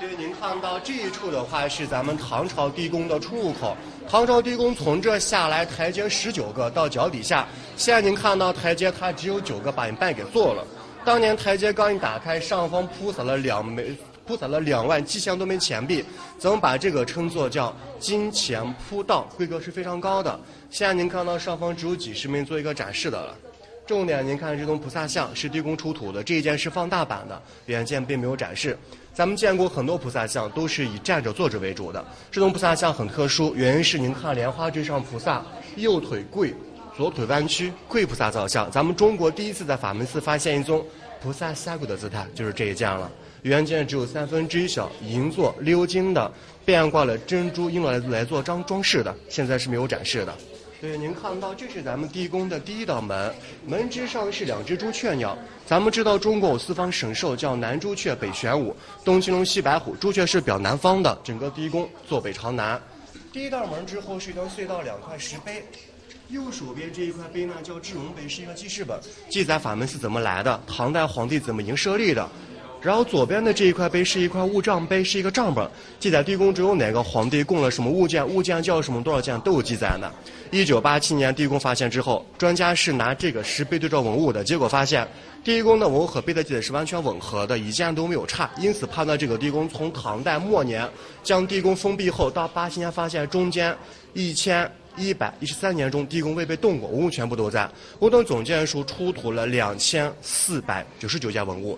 [0.00, 3.76] 对，您看到这一处的话是咱们唐朝地宫的出入口。
[4.08, 10.66] 唐朝地宫从这下来台阶十九个到脚底下，现在您看到台阶它只有九个，把半给做了。
[11.04, 16.04] 当年台阶刚一打开，上方铺洒了两枚，铺洒了两万七千多枚钱币，
[16.40, 20.40] 咱们把这个称作叫金钱铺道，规格是非常高的。
[20.70, 23.36] 现在您看到上方只有几十枚做一个展示的了。
[23.88, 28.76] 重点，您看这尊菩萨像是地宫出土的，这一件是放大版的，原件并没有展示。
[29.14, 32.04] 咱们见过很多菩萨像，都是以站着坐着为主的。
[32.30, 35.42] 这尊菩萨像很特殊，原因是您看莲花之上菩萨
[35.76, 36.52] 右腿跪，
[36.94, 38.70] 左腿弯曲，跪菩萨造像。
[38.70, 40.84] 咱们中国第一次在法门寺发现一宗
[41.22, 43.10] 菩萨下跪的姿态，就是这一件了。
[43.40, 46.30] 原件只有三分之一小，银座鎏金的，
[46.66, 50.34] 变挂了珍珠璎珞来来做装装饰的，现在是没有展示的。
[50.80, 53.34] 对，您看到这是咱们地宫的第一道门，
[53.66, 55.36] 门之上是两只朱雀鸟。
[55.66, 59.96] 咱们知道中国有四方神兽，叫南朱雀、北玄武、东青龙、西白虎。
[59.96, 62.80] 朱雀是表南方的，整个地宫坐北朝南。
[63.32, 65.64] 第一道门之后是一段隧道，两块石碑。
[66.28, 72.28] 右手边这一块碑呢叫智龙碑，是一个记事本，记载法门寺怎么来的，唐代皇帝怎么迎设立的。
[72.80, 80.12] 然后左边的这一块碑是一块物账碑，是一个账本，记载地宫中有哪个皇帝供了什么物件，物件叫什么，多少件都有记载的。
[80.50, 85.06] 一九八七年地宫发现之后，专家是拿这个石碑对照文物的，结果发现
[85.42, 90.88] 地宫的文物和碑的记载是完全吻合的，一件都没有差，因此判断这个地宫从唐代末年
[91.22, 93.76] 将地宫封闭后到八七年发现中间
[94.14, 97.68] 一千一百一十三年中地宫未被动过，文物全部都在。
[97.98, 101.76] 我等总件数出土了两千四百九十九件文物。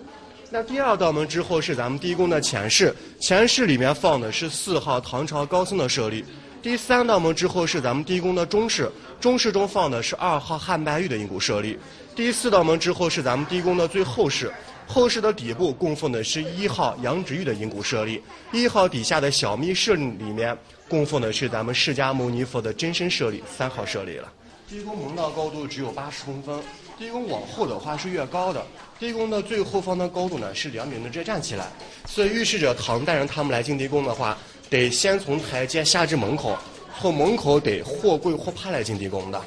[0.53, 6.25] 那第二道门之后是咱们地宫的前室，前室里面放的是四号唐朝高僧的舍利。
[6.61, 11.79] 第三道门之后是咱们地宫的中室，中室中放的是二号汉白玉的银骨舍利。
[12.13, 14.51] 第四道门之后是咱们地宫的最后室，
[14.85, 18.21] 后室的底部供奉的是一号羊脂玉的银骨舍利。
[18.51, 20.55] 一号底下的小密舍利里面
[20.89, 24.29] 供奉的是咱们释迦牟尼佛的真身舍利，三号舍利了。
[24.67, 26.59] 地宫门道高度只有八十公分。
[27.01, 28.63] 地宫往后的话是越高的，
[28.99, 31.65] 地宫的最后方的高度呢是两米能直接站起来，
[32.05, 34.37] 所以预示着唐代人他们来进地宫的话，
[34.69, 36.55] 得先从台阶下至门口，
[36.99, 39.41] 从门口得或跪或趴来进地宫的。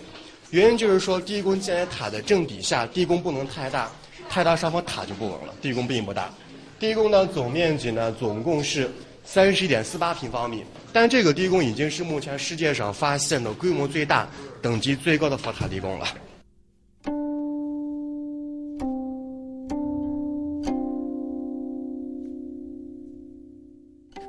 [0.50, 3.88] 原因就是说，地宫建在塔的正底下，地宫不能太大，
[4.28, 5.54] 太大上方塔就不稳了。
[5.62, 6.34] 地宫并不大，
[6.80, 8.90] 地宫的总面积呢总共是
[9.24, 14.28] 三十一点四八平方米，但这个地宫已经是目前世界上发现的规模最大、
[14.60, 16.08] 等级最高的佛塔地宫了。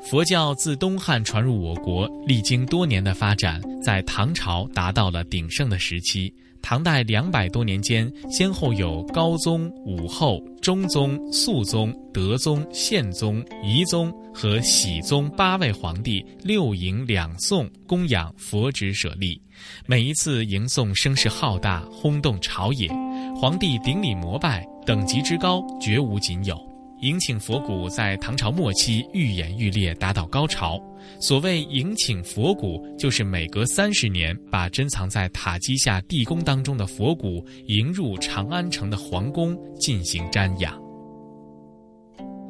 [0.09, 6.31] 佛教自东汉传入我国，历经多年的发展，在唐朝达到了鼎盛的时期。
[6.61, 19.41] 唐代两百多年间，先后有高宗、武后、中宗、肃宗、德宗、宪宗、仪宗和喜宗八位皇帝六迎两送，供养佛指舍利。
[19.87, 22.87] 每一次迎送声势浩大，轰动朝野。
[23.35, 26.74] 皇帝顶礼膜拜，等级之高绝无仅有。
[27.05, 30.81] 迎请佛骨在唐朝末期愈演愈烈，达到高潮。
[31.21, 40.81] 所谓迎请佛骨，就是每隔三十年把珍藏在塔基下地宫当中的佛骨迎入长安城的皇宫进行瞻仰。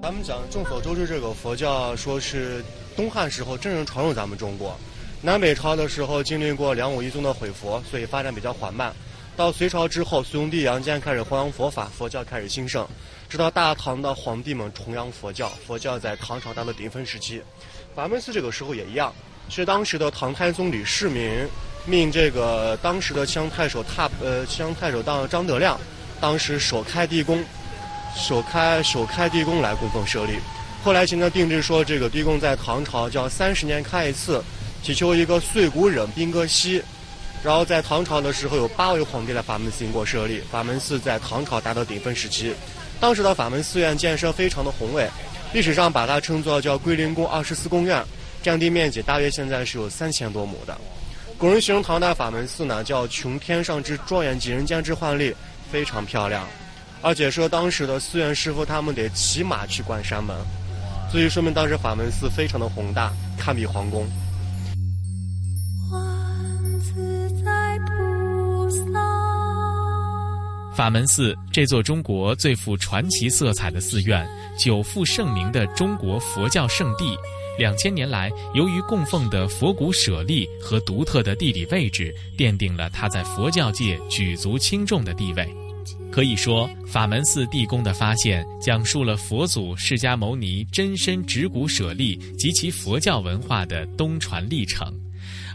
[0.02, 2.64] 咱们讲众所周知，这个佛教说是
[2.96, 4.74] 东汉时候真正传入咱们中国，
[5.22, 8.96] 南北朝的时候经历过梁武一宗的毁佛，所以发展比较缓慢。
[9.38, 12.88] 到隋朝之后，隋炀帝杨坚开始弘扬佛法，佛教开始兴盛。
[13.28, 17.42] 直到大唐的皇帝们崇扬佛教，佛教在唐朝达到顶峰时期。
[17.94, 19.14] 法门寺这个时候也一样，
[19.50, 21.46] 是当时的唐太宗李世民
[21.86, 25.78] 命这个当时的羌太守踏呃羌太守当张德亮，
[26.22, 27.44] 当时首开地宫，
[28.16, 30.40] 首开首开地宫来供奉舍利。
[30.82, 34.42] 后来形成定制说，这个地宫在唐朝叫三十年开一次，
[34.82, 36.82] 祈求一个岁古忍兵戈息。
[37.46, 42.52] 然后在唐朝的时候，有八位皇帝来法门寺经过设立，法门寺在唐朝达到顶峰时期。
[43.00, 45.08] 当时的法门寺院建设非常的宏伟，
[45.54, 48.04] 历史上把它称作叫龟林宫二十四宫院，
[48.42, 50.76] 占地面积大约现在是有三千多亩的。
[51.38, 55.32] 古人形容唐代法门寺呢，叫穷天上之状元，几人间之幻丽，
[55.72, 56.48] 非常漂亮。
[57.04, 60.36] 而且说当时的寺院师傅他们得骑马去关山门，
[61.12, 64.10] 所以说明当时法门寺非常的宏大，堪比皇宫。
[70.76, 74.28] 法门寺这座中国最富传奇色彩的寺院，
[74.60, 77.18] 久负盛名的中国佛教圣地，
[77.58, 85.48] 两千年来，由于供奉的佛骨舍利和独特的地理位置，奠定了它在佛教界举足轻重的地位。
[86.12, 94.94] 可以说，法门寺地宫的发现，讲述了佛祖释迦牟尼真身指骨舍利及其佛教文化的东传历程。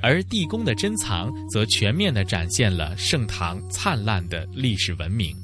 [0.03, 5.37] 而地宫的珍藏，则全面地展现了盛唐灿烂的历史文明。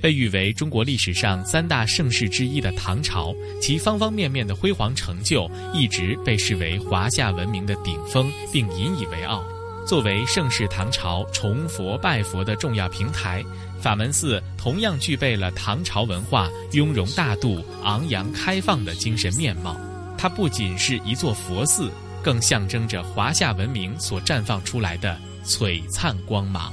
[0.00, 9.44] 被誉为中国历史上三大盛世之一的唐朝，其方方面面的辉煌成就，一直被视为华夏文明的顶峰，并引以为傲。
[9.86, 13.44] 作为盛世唐朝崇佛拜佛的重要平台，
[13.80, 19.76] 法门寺同样具备了唐朝文化雍容大度、昂扬开放的精神面貌。
[20.18, 21.90] 它不仅是一座佛寺。
[22.22, 26.72] 更象征着华夏文明所绽放出来的璀璨光芒。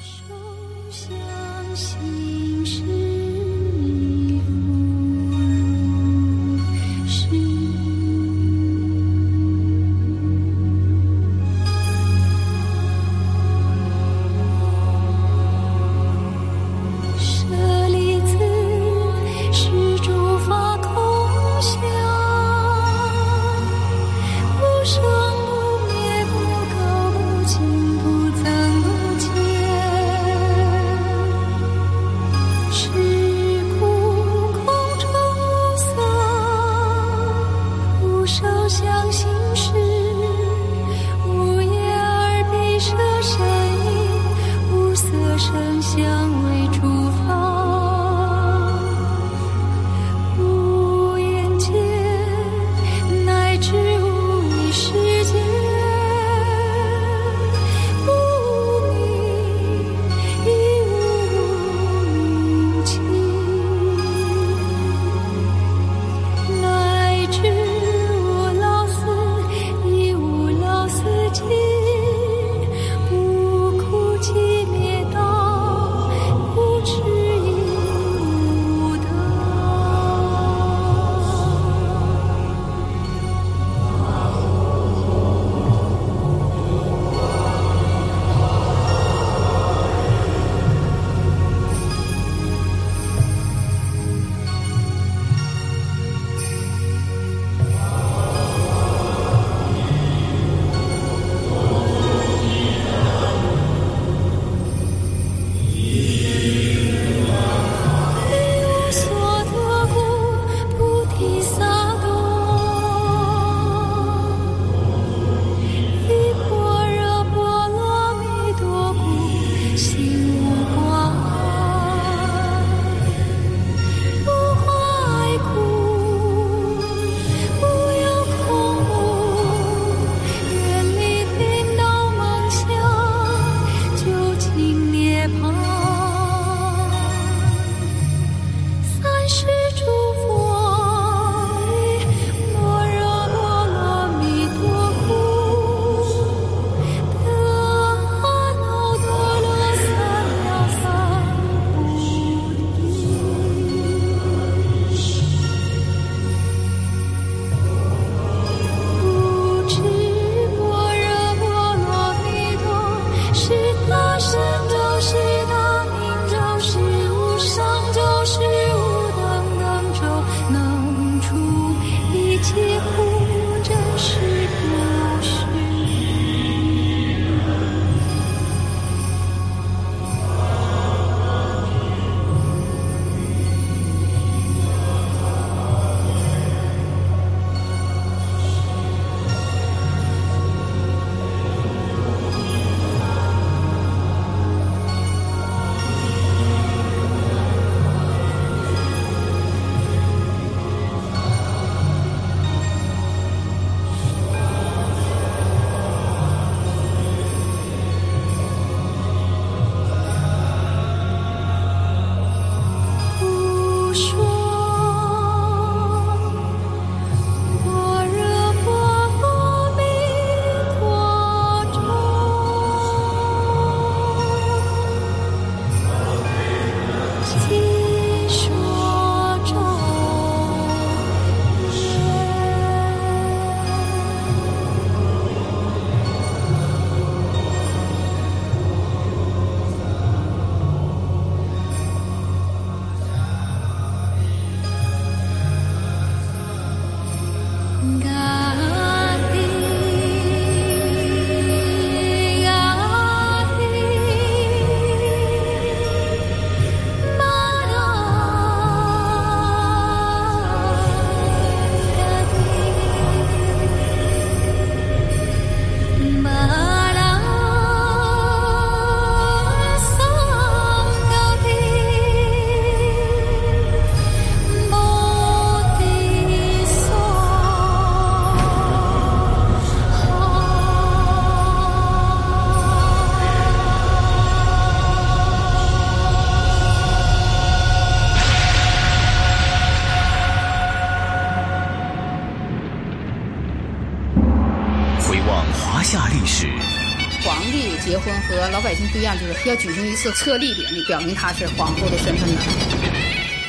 [299.50, 302.42] 要举行一次册立典礼，表明他是皇后的身份的。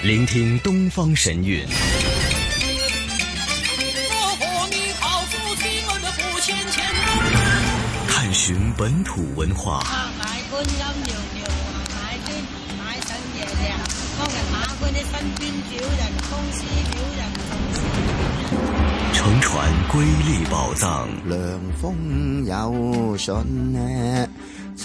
[0.03, 1.63] 聆听东方神韵。
[8.09, 9.83] 探寻本土文化。
[19.13, 21.11] 乘船瑰丽宝藏。
[21.29, 23.35] 凉风有信
[23.75, 24.27] 呢，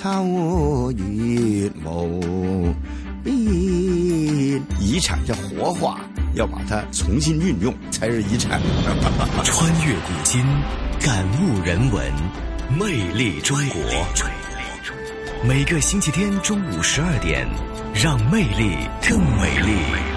[0.05, 2.71] 秋月无
[3.23, 3.35] 边。
[4.79, 5.99] 遗产要活化，
[6.35, 8.61] 要把它重新运用，才是遗产。
[9.43, 10.45] 穿越古今，
[10.99, 12.13] 感悟人文，
[12.79, 12.85] 魅
[13.15, 13.81] 力中国。
[15.43, 17.47] 每个星期天中午十二点，
[17.95, 20.14] 让魅力更美丽。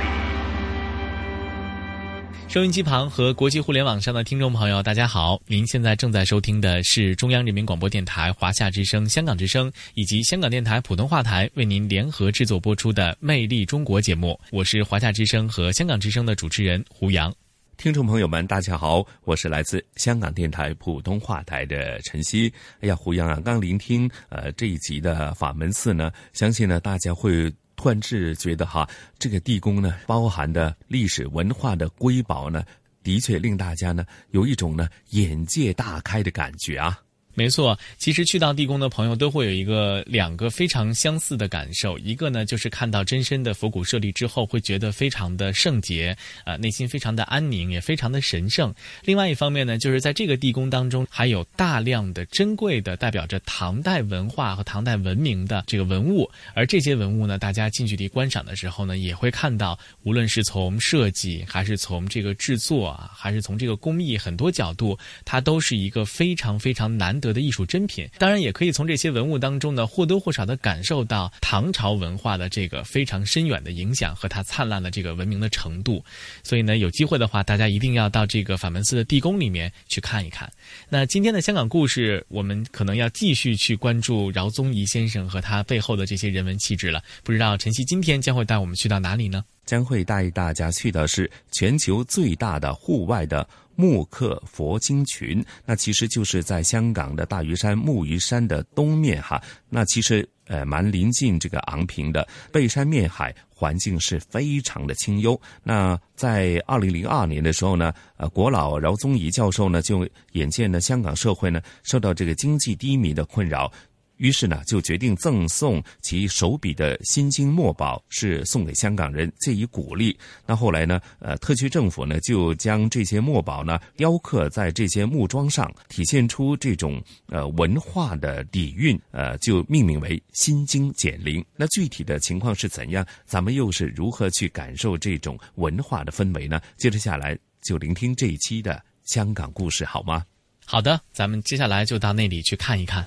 [2.49, 5.39] 收音机旁和国际互联网上的听众朋友，大家好！
[5.47, 14.41] 您现在正在收听的是中央人民广播电台华夏之声、香港之声以及香港电台普通话台为您联合制作播出的《魅力中国》节目。
[14.51, 17.31] 我是华夏之声和香港之声的主持人胡杨。
[17.77, 22.51] 听众朋友们，大家好，我是来自香港电台普通话台的陈曦。
[22.81, 27.53] 哎呀，胡杨啊，刚聆听呃这一集的法门寺呢，相信呢大家会。
[27.79, 28.87] 突然是觉得哈，
[29.21, 32.65] 这个地宫呢，包含的历史文化的瑰宝呢，
[33.05, 37.01] 的确令大家呢有一种呢眼界大开的感觉啊。
[37.39, 48.75] 没错，其实去到地宫的朋友都会有一个两个非常相似的感受，一个呢就是看到真身的佛骨舍利之后，会觉得非常的圣洁，啊，内心非常的安宁，也非常的神圣。
[49.05, 67.28] 另外一方面呢，就是在这个地宫当中，还有大量的珍贵的代表着唐代文化和唐代文明的这个文物，而这些文物呢，大家近距离观赏的时候呢，也会看到，无论是从设计，还是从这个制作啊，还是从这个工艺很多角度，它都是一个非常非常难得。
[67.33, 76.05] 的艺术珍品，当然也可以从这些文物当中呢，或多或少的感受到唐朝文化的这个非常深远的影响和它灿烂的这个文明的程度。
[76.43, 80.51] 所以呢，有机会的话，大家一定要到这个法门寺的地宫里面去看一看。
[80.89, 87.03] 那今天的香港故事，我们可能要继续去关注饶宗颐先生和他背后的这些人文气质了。
[87.23, 89.45] 不知道晨曦今天将会带我们去到哪里呢？
[89.69, 93.47] 将会带大家去的是全球最大的户外的。
[93.81, 99.41] 木刻佛经群，那其实就是在香港的大屿山木鱼山的东面哈。
[99.69, 105.41] 那其实呃蛮临近这个昂坪的，背山面海，环境是非常的清幽。
[105.63, 113.71] 那在二零零二年的时候呢，呃，国老饶宗颐教授呢就眼见呢香港社会呢受到这个经济低迷的困扰。
[114.19, 120.17] 于是呢，就决定赠送其手笔的《心经》墨宝，是送给香港人，借以鼓励。
[120.47, 131.41] 那后来呢，呃，特区政府呢，就将这些墨宝呢雕刻在这些木桩上，体现出这种呃文化的底蕴，呃，就命名为《心经简灵》。
[131.57, 133.07] 那具体的情况是怎样？
[133.25, 136.61] 咱们又是如何去感受这种文化的氛围呢？
[136.77, 140.25] 接着下来就聆听这一期的香港故事，好吗？
[140.65, 143.07] 好的，咱们接下来就到那里去看一看。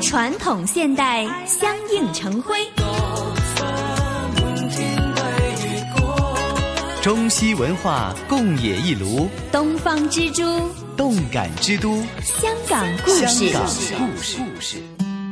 [0.00, 2.56] 传统现代相映成辉，
[7.02, 10.42] 中西文化共冶一炉，东方之珠，
[10.96, 13.52] 动感之都，香港故事。
[13.96, 14.80] 故事，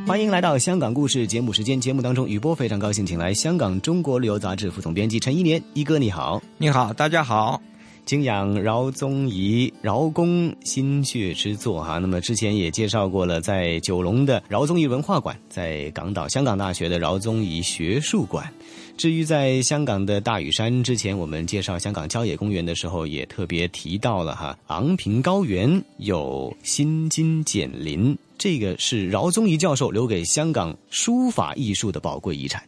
[0.05, 1.81] 欢迎来到香港故事节目时间。
[1.81, 5.63] 节目当中，雨波非常高兴，请来香港中国旅游杂志副总编辑陈一年。
[5.75, 7.63] 一哥，你好，你好，大家好。
[8.05, 11.99] 敬仰饶宗颐，饶公心血之作哈。
[11.99, 18.47] 那么之前也介绍过了，在九龙的饶宗颐文化馆，在港岛香港大学的饶宗颐学术馆。
[18.97, 32.63] 至于在香港的大屿山，之前我们介绍香港郊野公园的时候，也特别提到了哈，昂坪高原有心经简林，这个是饶宗颐教授留给香港书法艺术的宝贵遗产。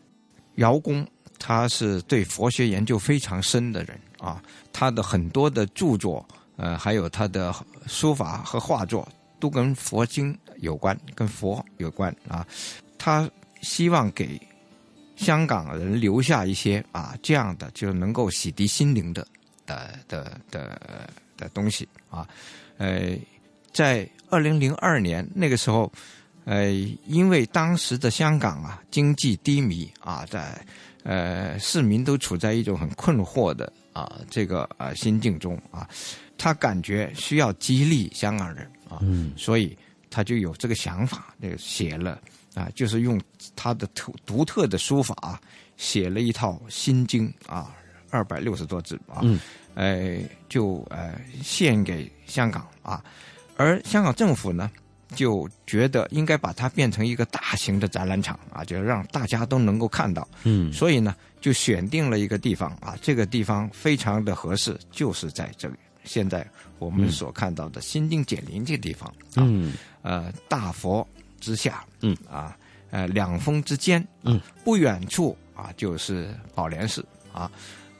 [0.55, 1.07] 饶公
[1.39, 4.01] 他是对佛学研究非常深的人。
[4.27, 7.55] 啊，他的很多的著作，呃，还有他的
[7.87, 9.07] 书法和画作，
[9.39, 12.45] 都跟佛经有关，跟佛有关啊。
[12.99, 13.31] 他
[13.63, 14.41] 希望给
[15.15, 19.25] 香港人留下一些啊这样的，就能够洗涤心灵的
[19.65, 22.27] 的的的的东西啊。
[22.79, 23.17] 呃，
[23.73, 25.93] 在二零零二年那个时候，
[26.47, 26.71] 呃，
[27.07, 30.61] 因为当时的香港啊经济低迷啊，在
[31.05, 33.73] 呃市民都处在一种很困惑的。
[33.97, 35.89] 啊，这个啊心境中啊，
[36.37, 39.01] 他感觉需要激励香港人啊，
[39.39, 39.75] 所以
[40.11, 42.21] 他就有这个想法，那个写了
[42.55, 43.19] 啊，就是用
[43.55, 45.41] 他的特独特的书法
[45.79, 47.75] 写了一套心经啊，
[48.11, 49.23] 二百六十多字啊，
[49.73, 53.03] 呃，就呃献给香港啊，
[53.57, 54.71] 而香港政府呢。
[55.17, 60.29] 就觉得应该把它变成一个大型的展览场啊，就让大家都能够看到。
[60.45, 65.75] 嗯，所以呢，就选定了一个地方啊，这个地方非常的合适，就是在这里。
[66.05, 66.47] 现在
[66.79, 71.05] 我们所看到的新定简林这个地方，嗯，呃，大佛
[71.41, 72.57] 之下，嗯啊，
[72.91, 77.51] 呃，两峰之间，嗯，不远处啊就是宝莲寺啊，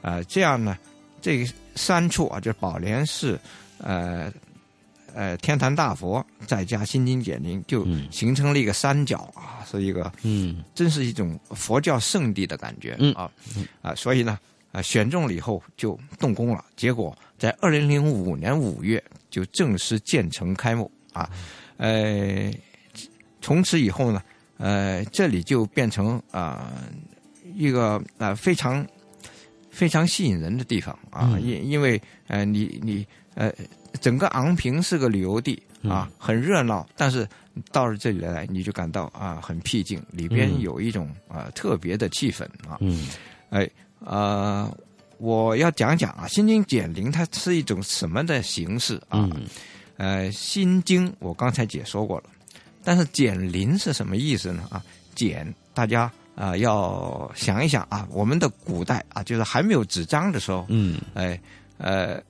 [0.01, 0.77] 呃，这样呢，
[1.19, 1.45] 这
[1.75, 3.37] 三处啊，就是宝莲寺，
[3.79, 4.31] 呃。
[5.17, 13.11] 呃，天坛大佛再加心经简林，就形成了一个三角啊，是一个，嗯，真是一种佛教圣地的感觉，嗯。
[13.15, 13.31] 啊，
[13.81, 14.37] 啊，所以呢，
[14.71, 21.27] 啊，选中了以后就动工了，结果在二零零五年五月就正式建成开幕啊，
[21.77, 22.53] 呃，
[23.41, 24.21] 从此以后呢，
[24.57, 26.71] 呃，这里就变成啊
[27.55, 28.85] 一个啊非常
[29.71, 33.03] 非常吸引人的地方啊，因因为呃，你你
[33.33, 33.51] 呃。
[33.97, 36.87] 整个昂坪是个旅游地啊，很热闹。
[36.95, 37.27] 但是
[37.71, 42.77] 到了这里来，你就感到啊很僻静，里边有一种啊特别的气氛啊。
[42.79, 43.09] 嗯，
[43.49, 43.69] 哎
[43.99, 44.71] 呃，
[45.17, 49.29] 我要讲讲啊，心经简林它是一种什么的形式啊？
[49.97, 52.25] 呃，心经我刚才解说过了，
[52.83, 54.63] 但是简林是什么意思呢？
[54.69, 54.83] 啊，
[55.15, 61.39] 简大家啊要想一想啊，我们的古代啊，就是还没有纸张的时候，嗯，哎
[61.77, 62.21] 呃。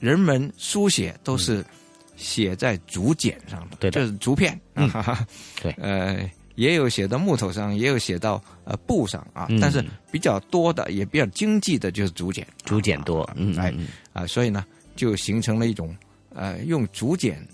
[0.00, 1.64] 人们书写都是
[2.16, 4.90] 写在竹简上的，对就是竹片，嗯，
[5.62, 13.72] 对， 呃，也有写到木头上，也有写到呃布上啊，但是比较多的，也比较经济的，就是竹简，竹简多，嗯，哎，
[14.12, 14.64] 啊，所以呢，
[14.96, 15.94] 就形成了一种
[16.34, 17.46] 呃用竹简。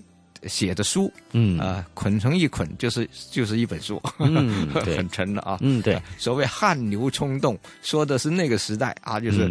[0.46, 1.58] 写的书，嗯。
[1.58, 9.50] 啊，捆成一捆就是就是一本书，嗯， 很沉的啊，嗯，对，所谓汗流冲动，说的是那个时代啊，就是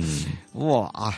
[0.53, 1.13] 哇啊，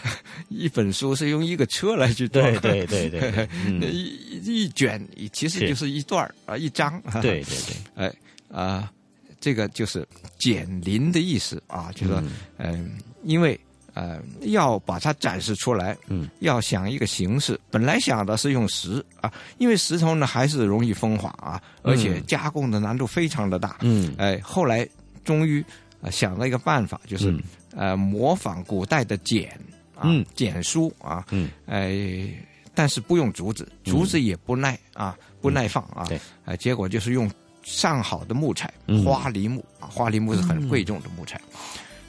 [0.50, 3.48] 一本书是用一个车来去装，对对对对，
[3.92, 8.14] 一一卷其实就是一段啊，一张，对对对， 哎
[8.52, 8.92] 啊，
[9.40, 10.08] 这个就是
[10.40, 12.22] 减龄的意思啊，就说
[12.58, 13.60] 嗯，因为。
[13.98, 17.60] 呃，要把它展示出来，嗯，要想一个形式。
[17.72, 24.88] 本来想的是用石啊，因为石头呢还是容易风化啊，而且加工的难度非常的大，嗯，哎，后来
[25.24, 25.66] 终于
[26.12, 27.36] 想了一个办法，就是
[27.76, 29.60] 呃模仿古代的简
[29.96, 32.30] 啊，简书啊，嗯，哎，
[32.76, 37.28] 但是不用竹子，竹子也不耐啊，不耐放啊，对，哎，结果就是用
[37.64, 38.72] 上好的木材，
[39.04, 41.42] 花梨木啊，花梨木是很贵重的木材，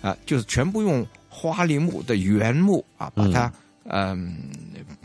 [0.02, 1.06] 啊，就是全部用。
[1.38, 3.52] 花梨木的原木啊，把它
[3.84, 4.36] 嗯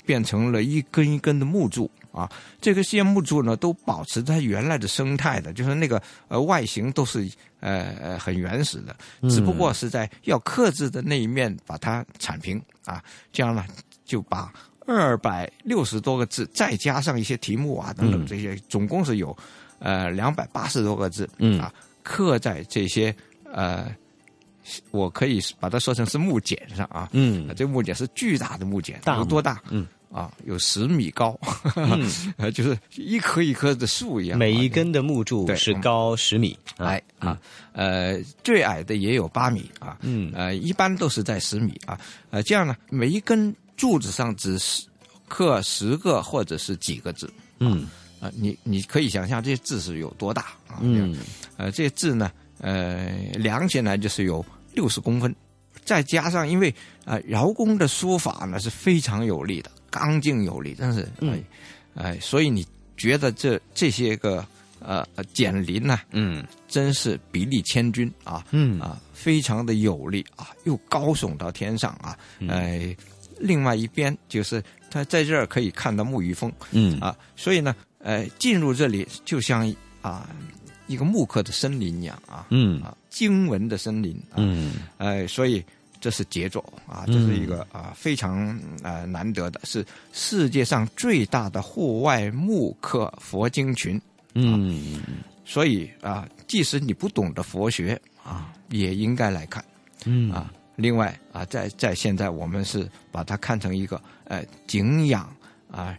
[0.03, 2.27] 变成了一根一根的木柱啊。
[2.59, 7.29] 这个些木柱呢，都保持它原来的生态的，就是那个呃外形都是
[7.59, 8.95] 呃呃很原始的，
[9.29, 13.03] 只不过是在要刻字的那一面把它铲平啊。
[13.31, 13.63] 这样呢，
[14.03, 14.51] 就把
[14.87, 19.37] 二百六十多个字，再加上一些题目啊等等这些，总共是有
[19.77, 21.29] 呃两百八十多个字
[21.61, 21.71] 啊，
[22.01, 23.15] 刻在这些
[23.53, 23.95] 呃。
[24.91, 29.61] 我可以把它说成是木简上啊，嗯，这木简是巨大的木简，有多大？
[29.69, 31.37] 嗯，啊，有十米高，
[32.37, 34.37] 呃， 就是一棵一棵的树一样。
[34.37, 37.37] 每一根的木柱是高十米，哎啊，
[37.73, 41.99] 呃，最矮的也有八米啊，嗯，呃，一般都是在十米啊，
[42.29, 44.85] 呃，这样呢，每一根柱子上只是
[45.27, 47.87] 刻十个或者是几个字，嗯，
[48.19, 50.79] 啊，你你可以想象这些字是有多大啊？
[50.81, 51.17] 嗯，
[51.57, 52.31] 呃，这些字呢。
[52.63, 54.43] 呃，量起来就是有
[54.73, 55.35] 六十公分，
[55.83, 61.43] 再加上因为啊，饶公的书法呢是非常有力的，刚劲有力，但是，嗯，
[61.95, 64.45] 哎，所以你觉得这这些个
[64.79, 68.79] 呃简林呢，嗯，真是比例千钧啊，嗯。
[68.79, 72.95] 啊，非常的有力啊，又高耸到天上啊，哎，
[73.39, 76.97] 另外一边就是他在这儿可以看到沐浴峰，嗯。
[77.01, 79.69] 啊，所以呢，呃，进入这里就像
[80.01, 80.29] 啊。
[80.87, 82.81] 一个木刻的森林一样啊，嗯。
[82.81, 85.63] 啊，经文的森林，嗯，哎，所以
[86.01, 94.01] 这是杰作啊，这是一个啊非常呃难得的，是世界上最大的户外木刻佛经群，
[94.33, 94.99] 嗯，
[95.45, 99.63] 所以啊，即使你不懂得佛学啊，也应该来看，
[100.05, 100.31] 嗯。
[100.31, 105.31] 啊，另外啊，在在现在我们是把它看成一个呃景仰
[105.69, 105.95] 啊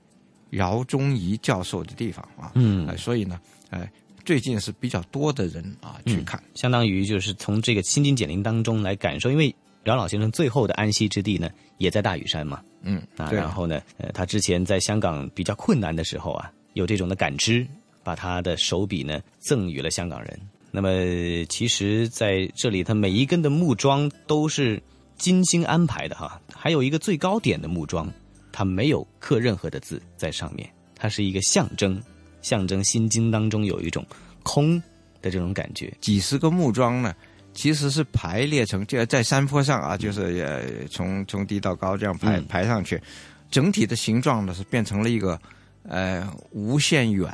[0.50, 3.88] 饶宗颐教授的地方啊，嗯，所以呢，哎。
[4.24, 17.66] 最近是比较多的人啊去看，相当于就是从这个心经简林当中来感受，因为饶老先生最后的安息之地呢也在大屿山嘛，嗯啊，然后呢，呃，他之前在香港比较困难的时候啊，有这种的感知，
[18.02, 20.40] 把他的手笔呢赠予了香港人。
[20.70, 20.90] 那么
[21.48, 24.82] 其实在这里，他每一根的木桩都是
[25.16, 26.40] 精心安排的哈。
[26.52, 28.12] 还有一个最高点的木桩，
[28.50, 32.02] 它没有刻任何的字在上面，它是一个象征，
[32.44, 34.06] 象征《心经》当中有一种
[34.42, 34.80] 空
[35.22, 35.90] 的这种感觉。
[36.00, 37.14] 几十个木桩呢，
[37.54, 43.00] 其实是排列成，就在山坡上啊，就是也从从低到高这样排、排上去，
[43.50, 45.40] 整体的形状呢是变成了一个
[45.84, 47.32] 呃无限远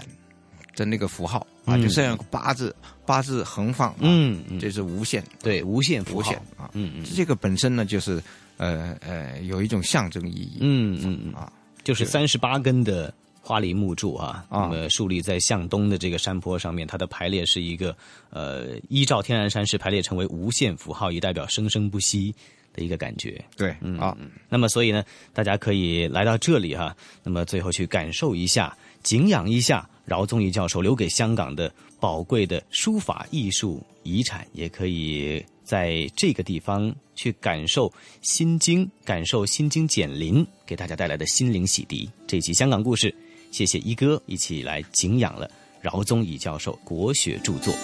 [0.77, 1.83] 的那个符号啊，嗯。
[1.83, 4.61] 就这样八字八字横放、啊，嗯嗯。
[4.61, 6.31] 这是无限，对，无限符号。
[6.31, 8.23] 无限啊，嗯嗯，这个本身呢就是
[8.59, 11.35] 呃呃有一种象征意义，嗯嗯嗯。
[11.35, 11.53] 啊，
[11.83, 17.97] 就是三十八根的花梨木柱啊，啊那么竖立在向东的这个山坡上面，它的排列是一个
[18.30, 22.34] 呃，依照天然山势排列成为无限符号，以代表生生不息
[22.72, 23.43] 的一个感觉。
[23.57, 24.16] 对，嗯啊，
[24.49, 37.88] 那么所以呢，大家可以来到这里哈、那么最后去感受一下、敬仰一下饶宗颐教授留给香港的宝贵的书法艺术遗产，也可以在这个地方去感受
[38.22, 42.09] 《心经》，感受《心经减灵》给大家带来的心灵洗涤。
[42.26, 43.14] 这期香港故事，
[43.51, 47.74] 谢谢一哥一起来敬仰了饶宗颐教授国学著作。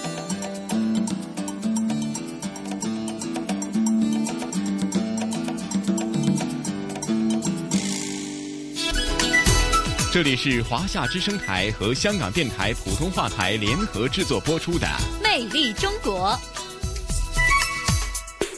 [10.12, 14.86] 这里是华夏之声台和香港电台普通话台联合制作播出的
[15.22, 16.30] 《魅力中国》。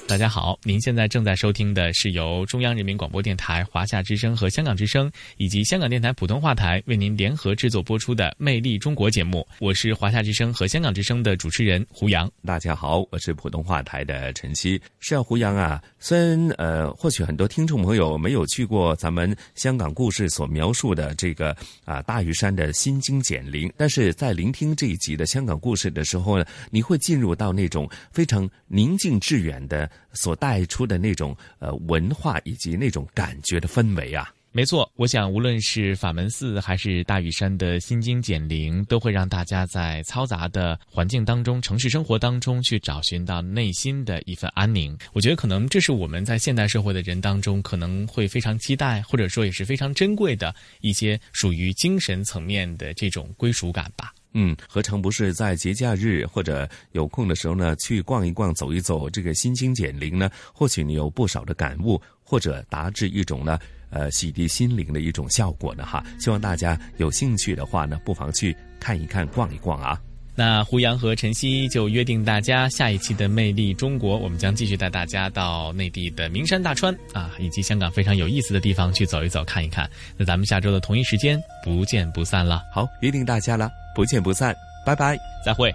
[0.08, 9.46] 大家好，您现在正在收听的是由中央人民广播电台、华夏之声和香港之声以及香港电台普通话台为您联合制作播出的《魅力中国》节目。
[9.60, 12.28] 我是华夏之声和香港之声的主持人胡杨。
[12.42, 14.80] 大家好，我是普通话台的陈曦。
[14.98, 21.54] 是啊，胡杨啊，虽然呃，或许很多听众朋友没有去过咱们香港故事所描述的这个
[21.84, 34.32] 啊大屿山的心经减灵，但是在聆听这一集的香港故事的时候呢，你会进入到那种非常宁静致远的所带出的那种呃文化以及那种感觉的氛围啊。
[34.50, 44.96] 没错，我想无论是法门寺还是大屿山的心经减灵，都会让大家在嘈杂的环境当中、城市生活当中去找寻到内心的一份安宁。
[45.12, 54.14] 我觉得可能这是我们在现代社会的人当中可能会非常期待，或者说也是非常珍贵的一些属于精神层面的这种归属感吧。
[54.34, 60.30] 嗯，何尝不是在节假日或者有空的时候呢，去逛一逛、走一走，这个心经减龄呢？
[60.52, 63.58] 或许你有不少的感悟，或者达至一种呢，
[63.90, 66.04] 呃，洗涤心灵的一种效果呢，哈。
[66.18, 70.00] 希望大家有兴趣的话呢，不妨去看一看、逛一逛啊。
[70.36, 79.90] 那胡杨和晨曦就约定大家，下一期的《魅力中国》，我们将继续带大家到内地的名山大川啊，以及香港非常有意思的地方去走一走、看一看。
[80.16, 82.62] 那咱们下周的同一时间不见不散了。
[82.72, 83.68] 好，约定大家了，
[83.98, 85.74] 不见不散，拜拜，再会。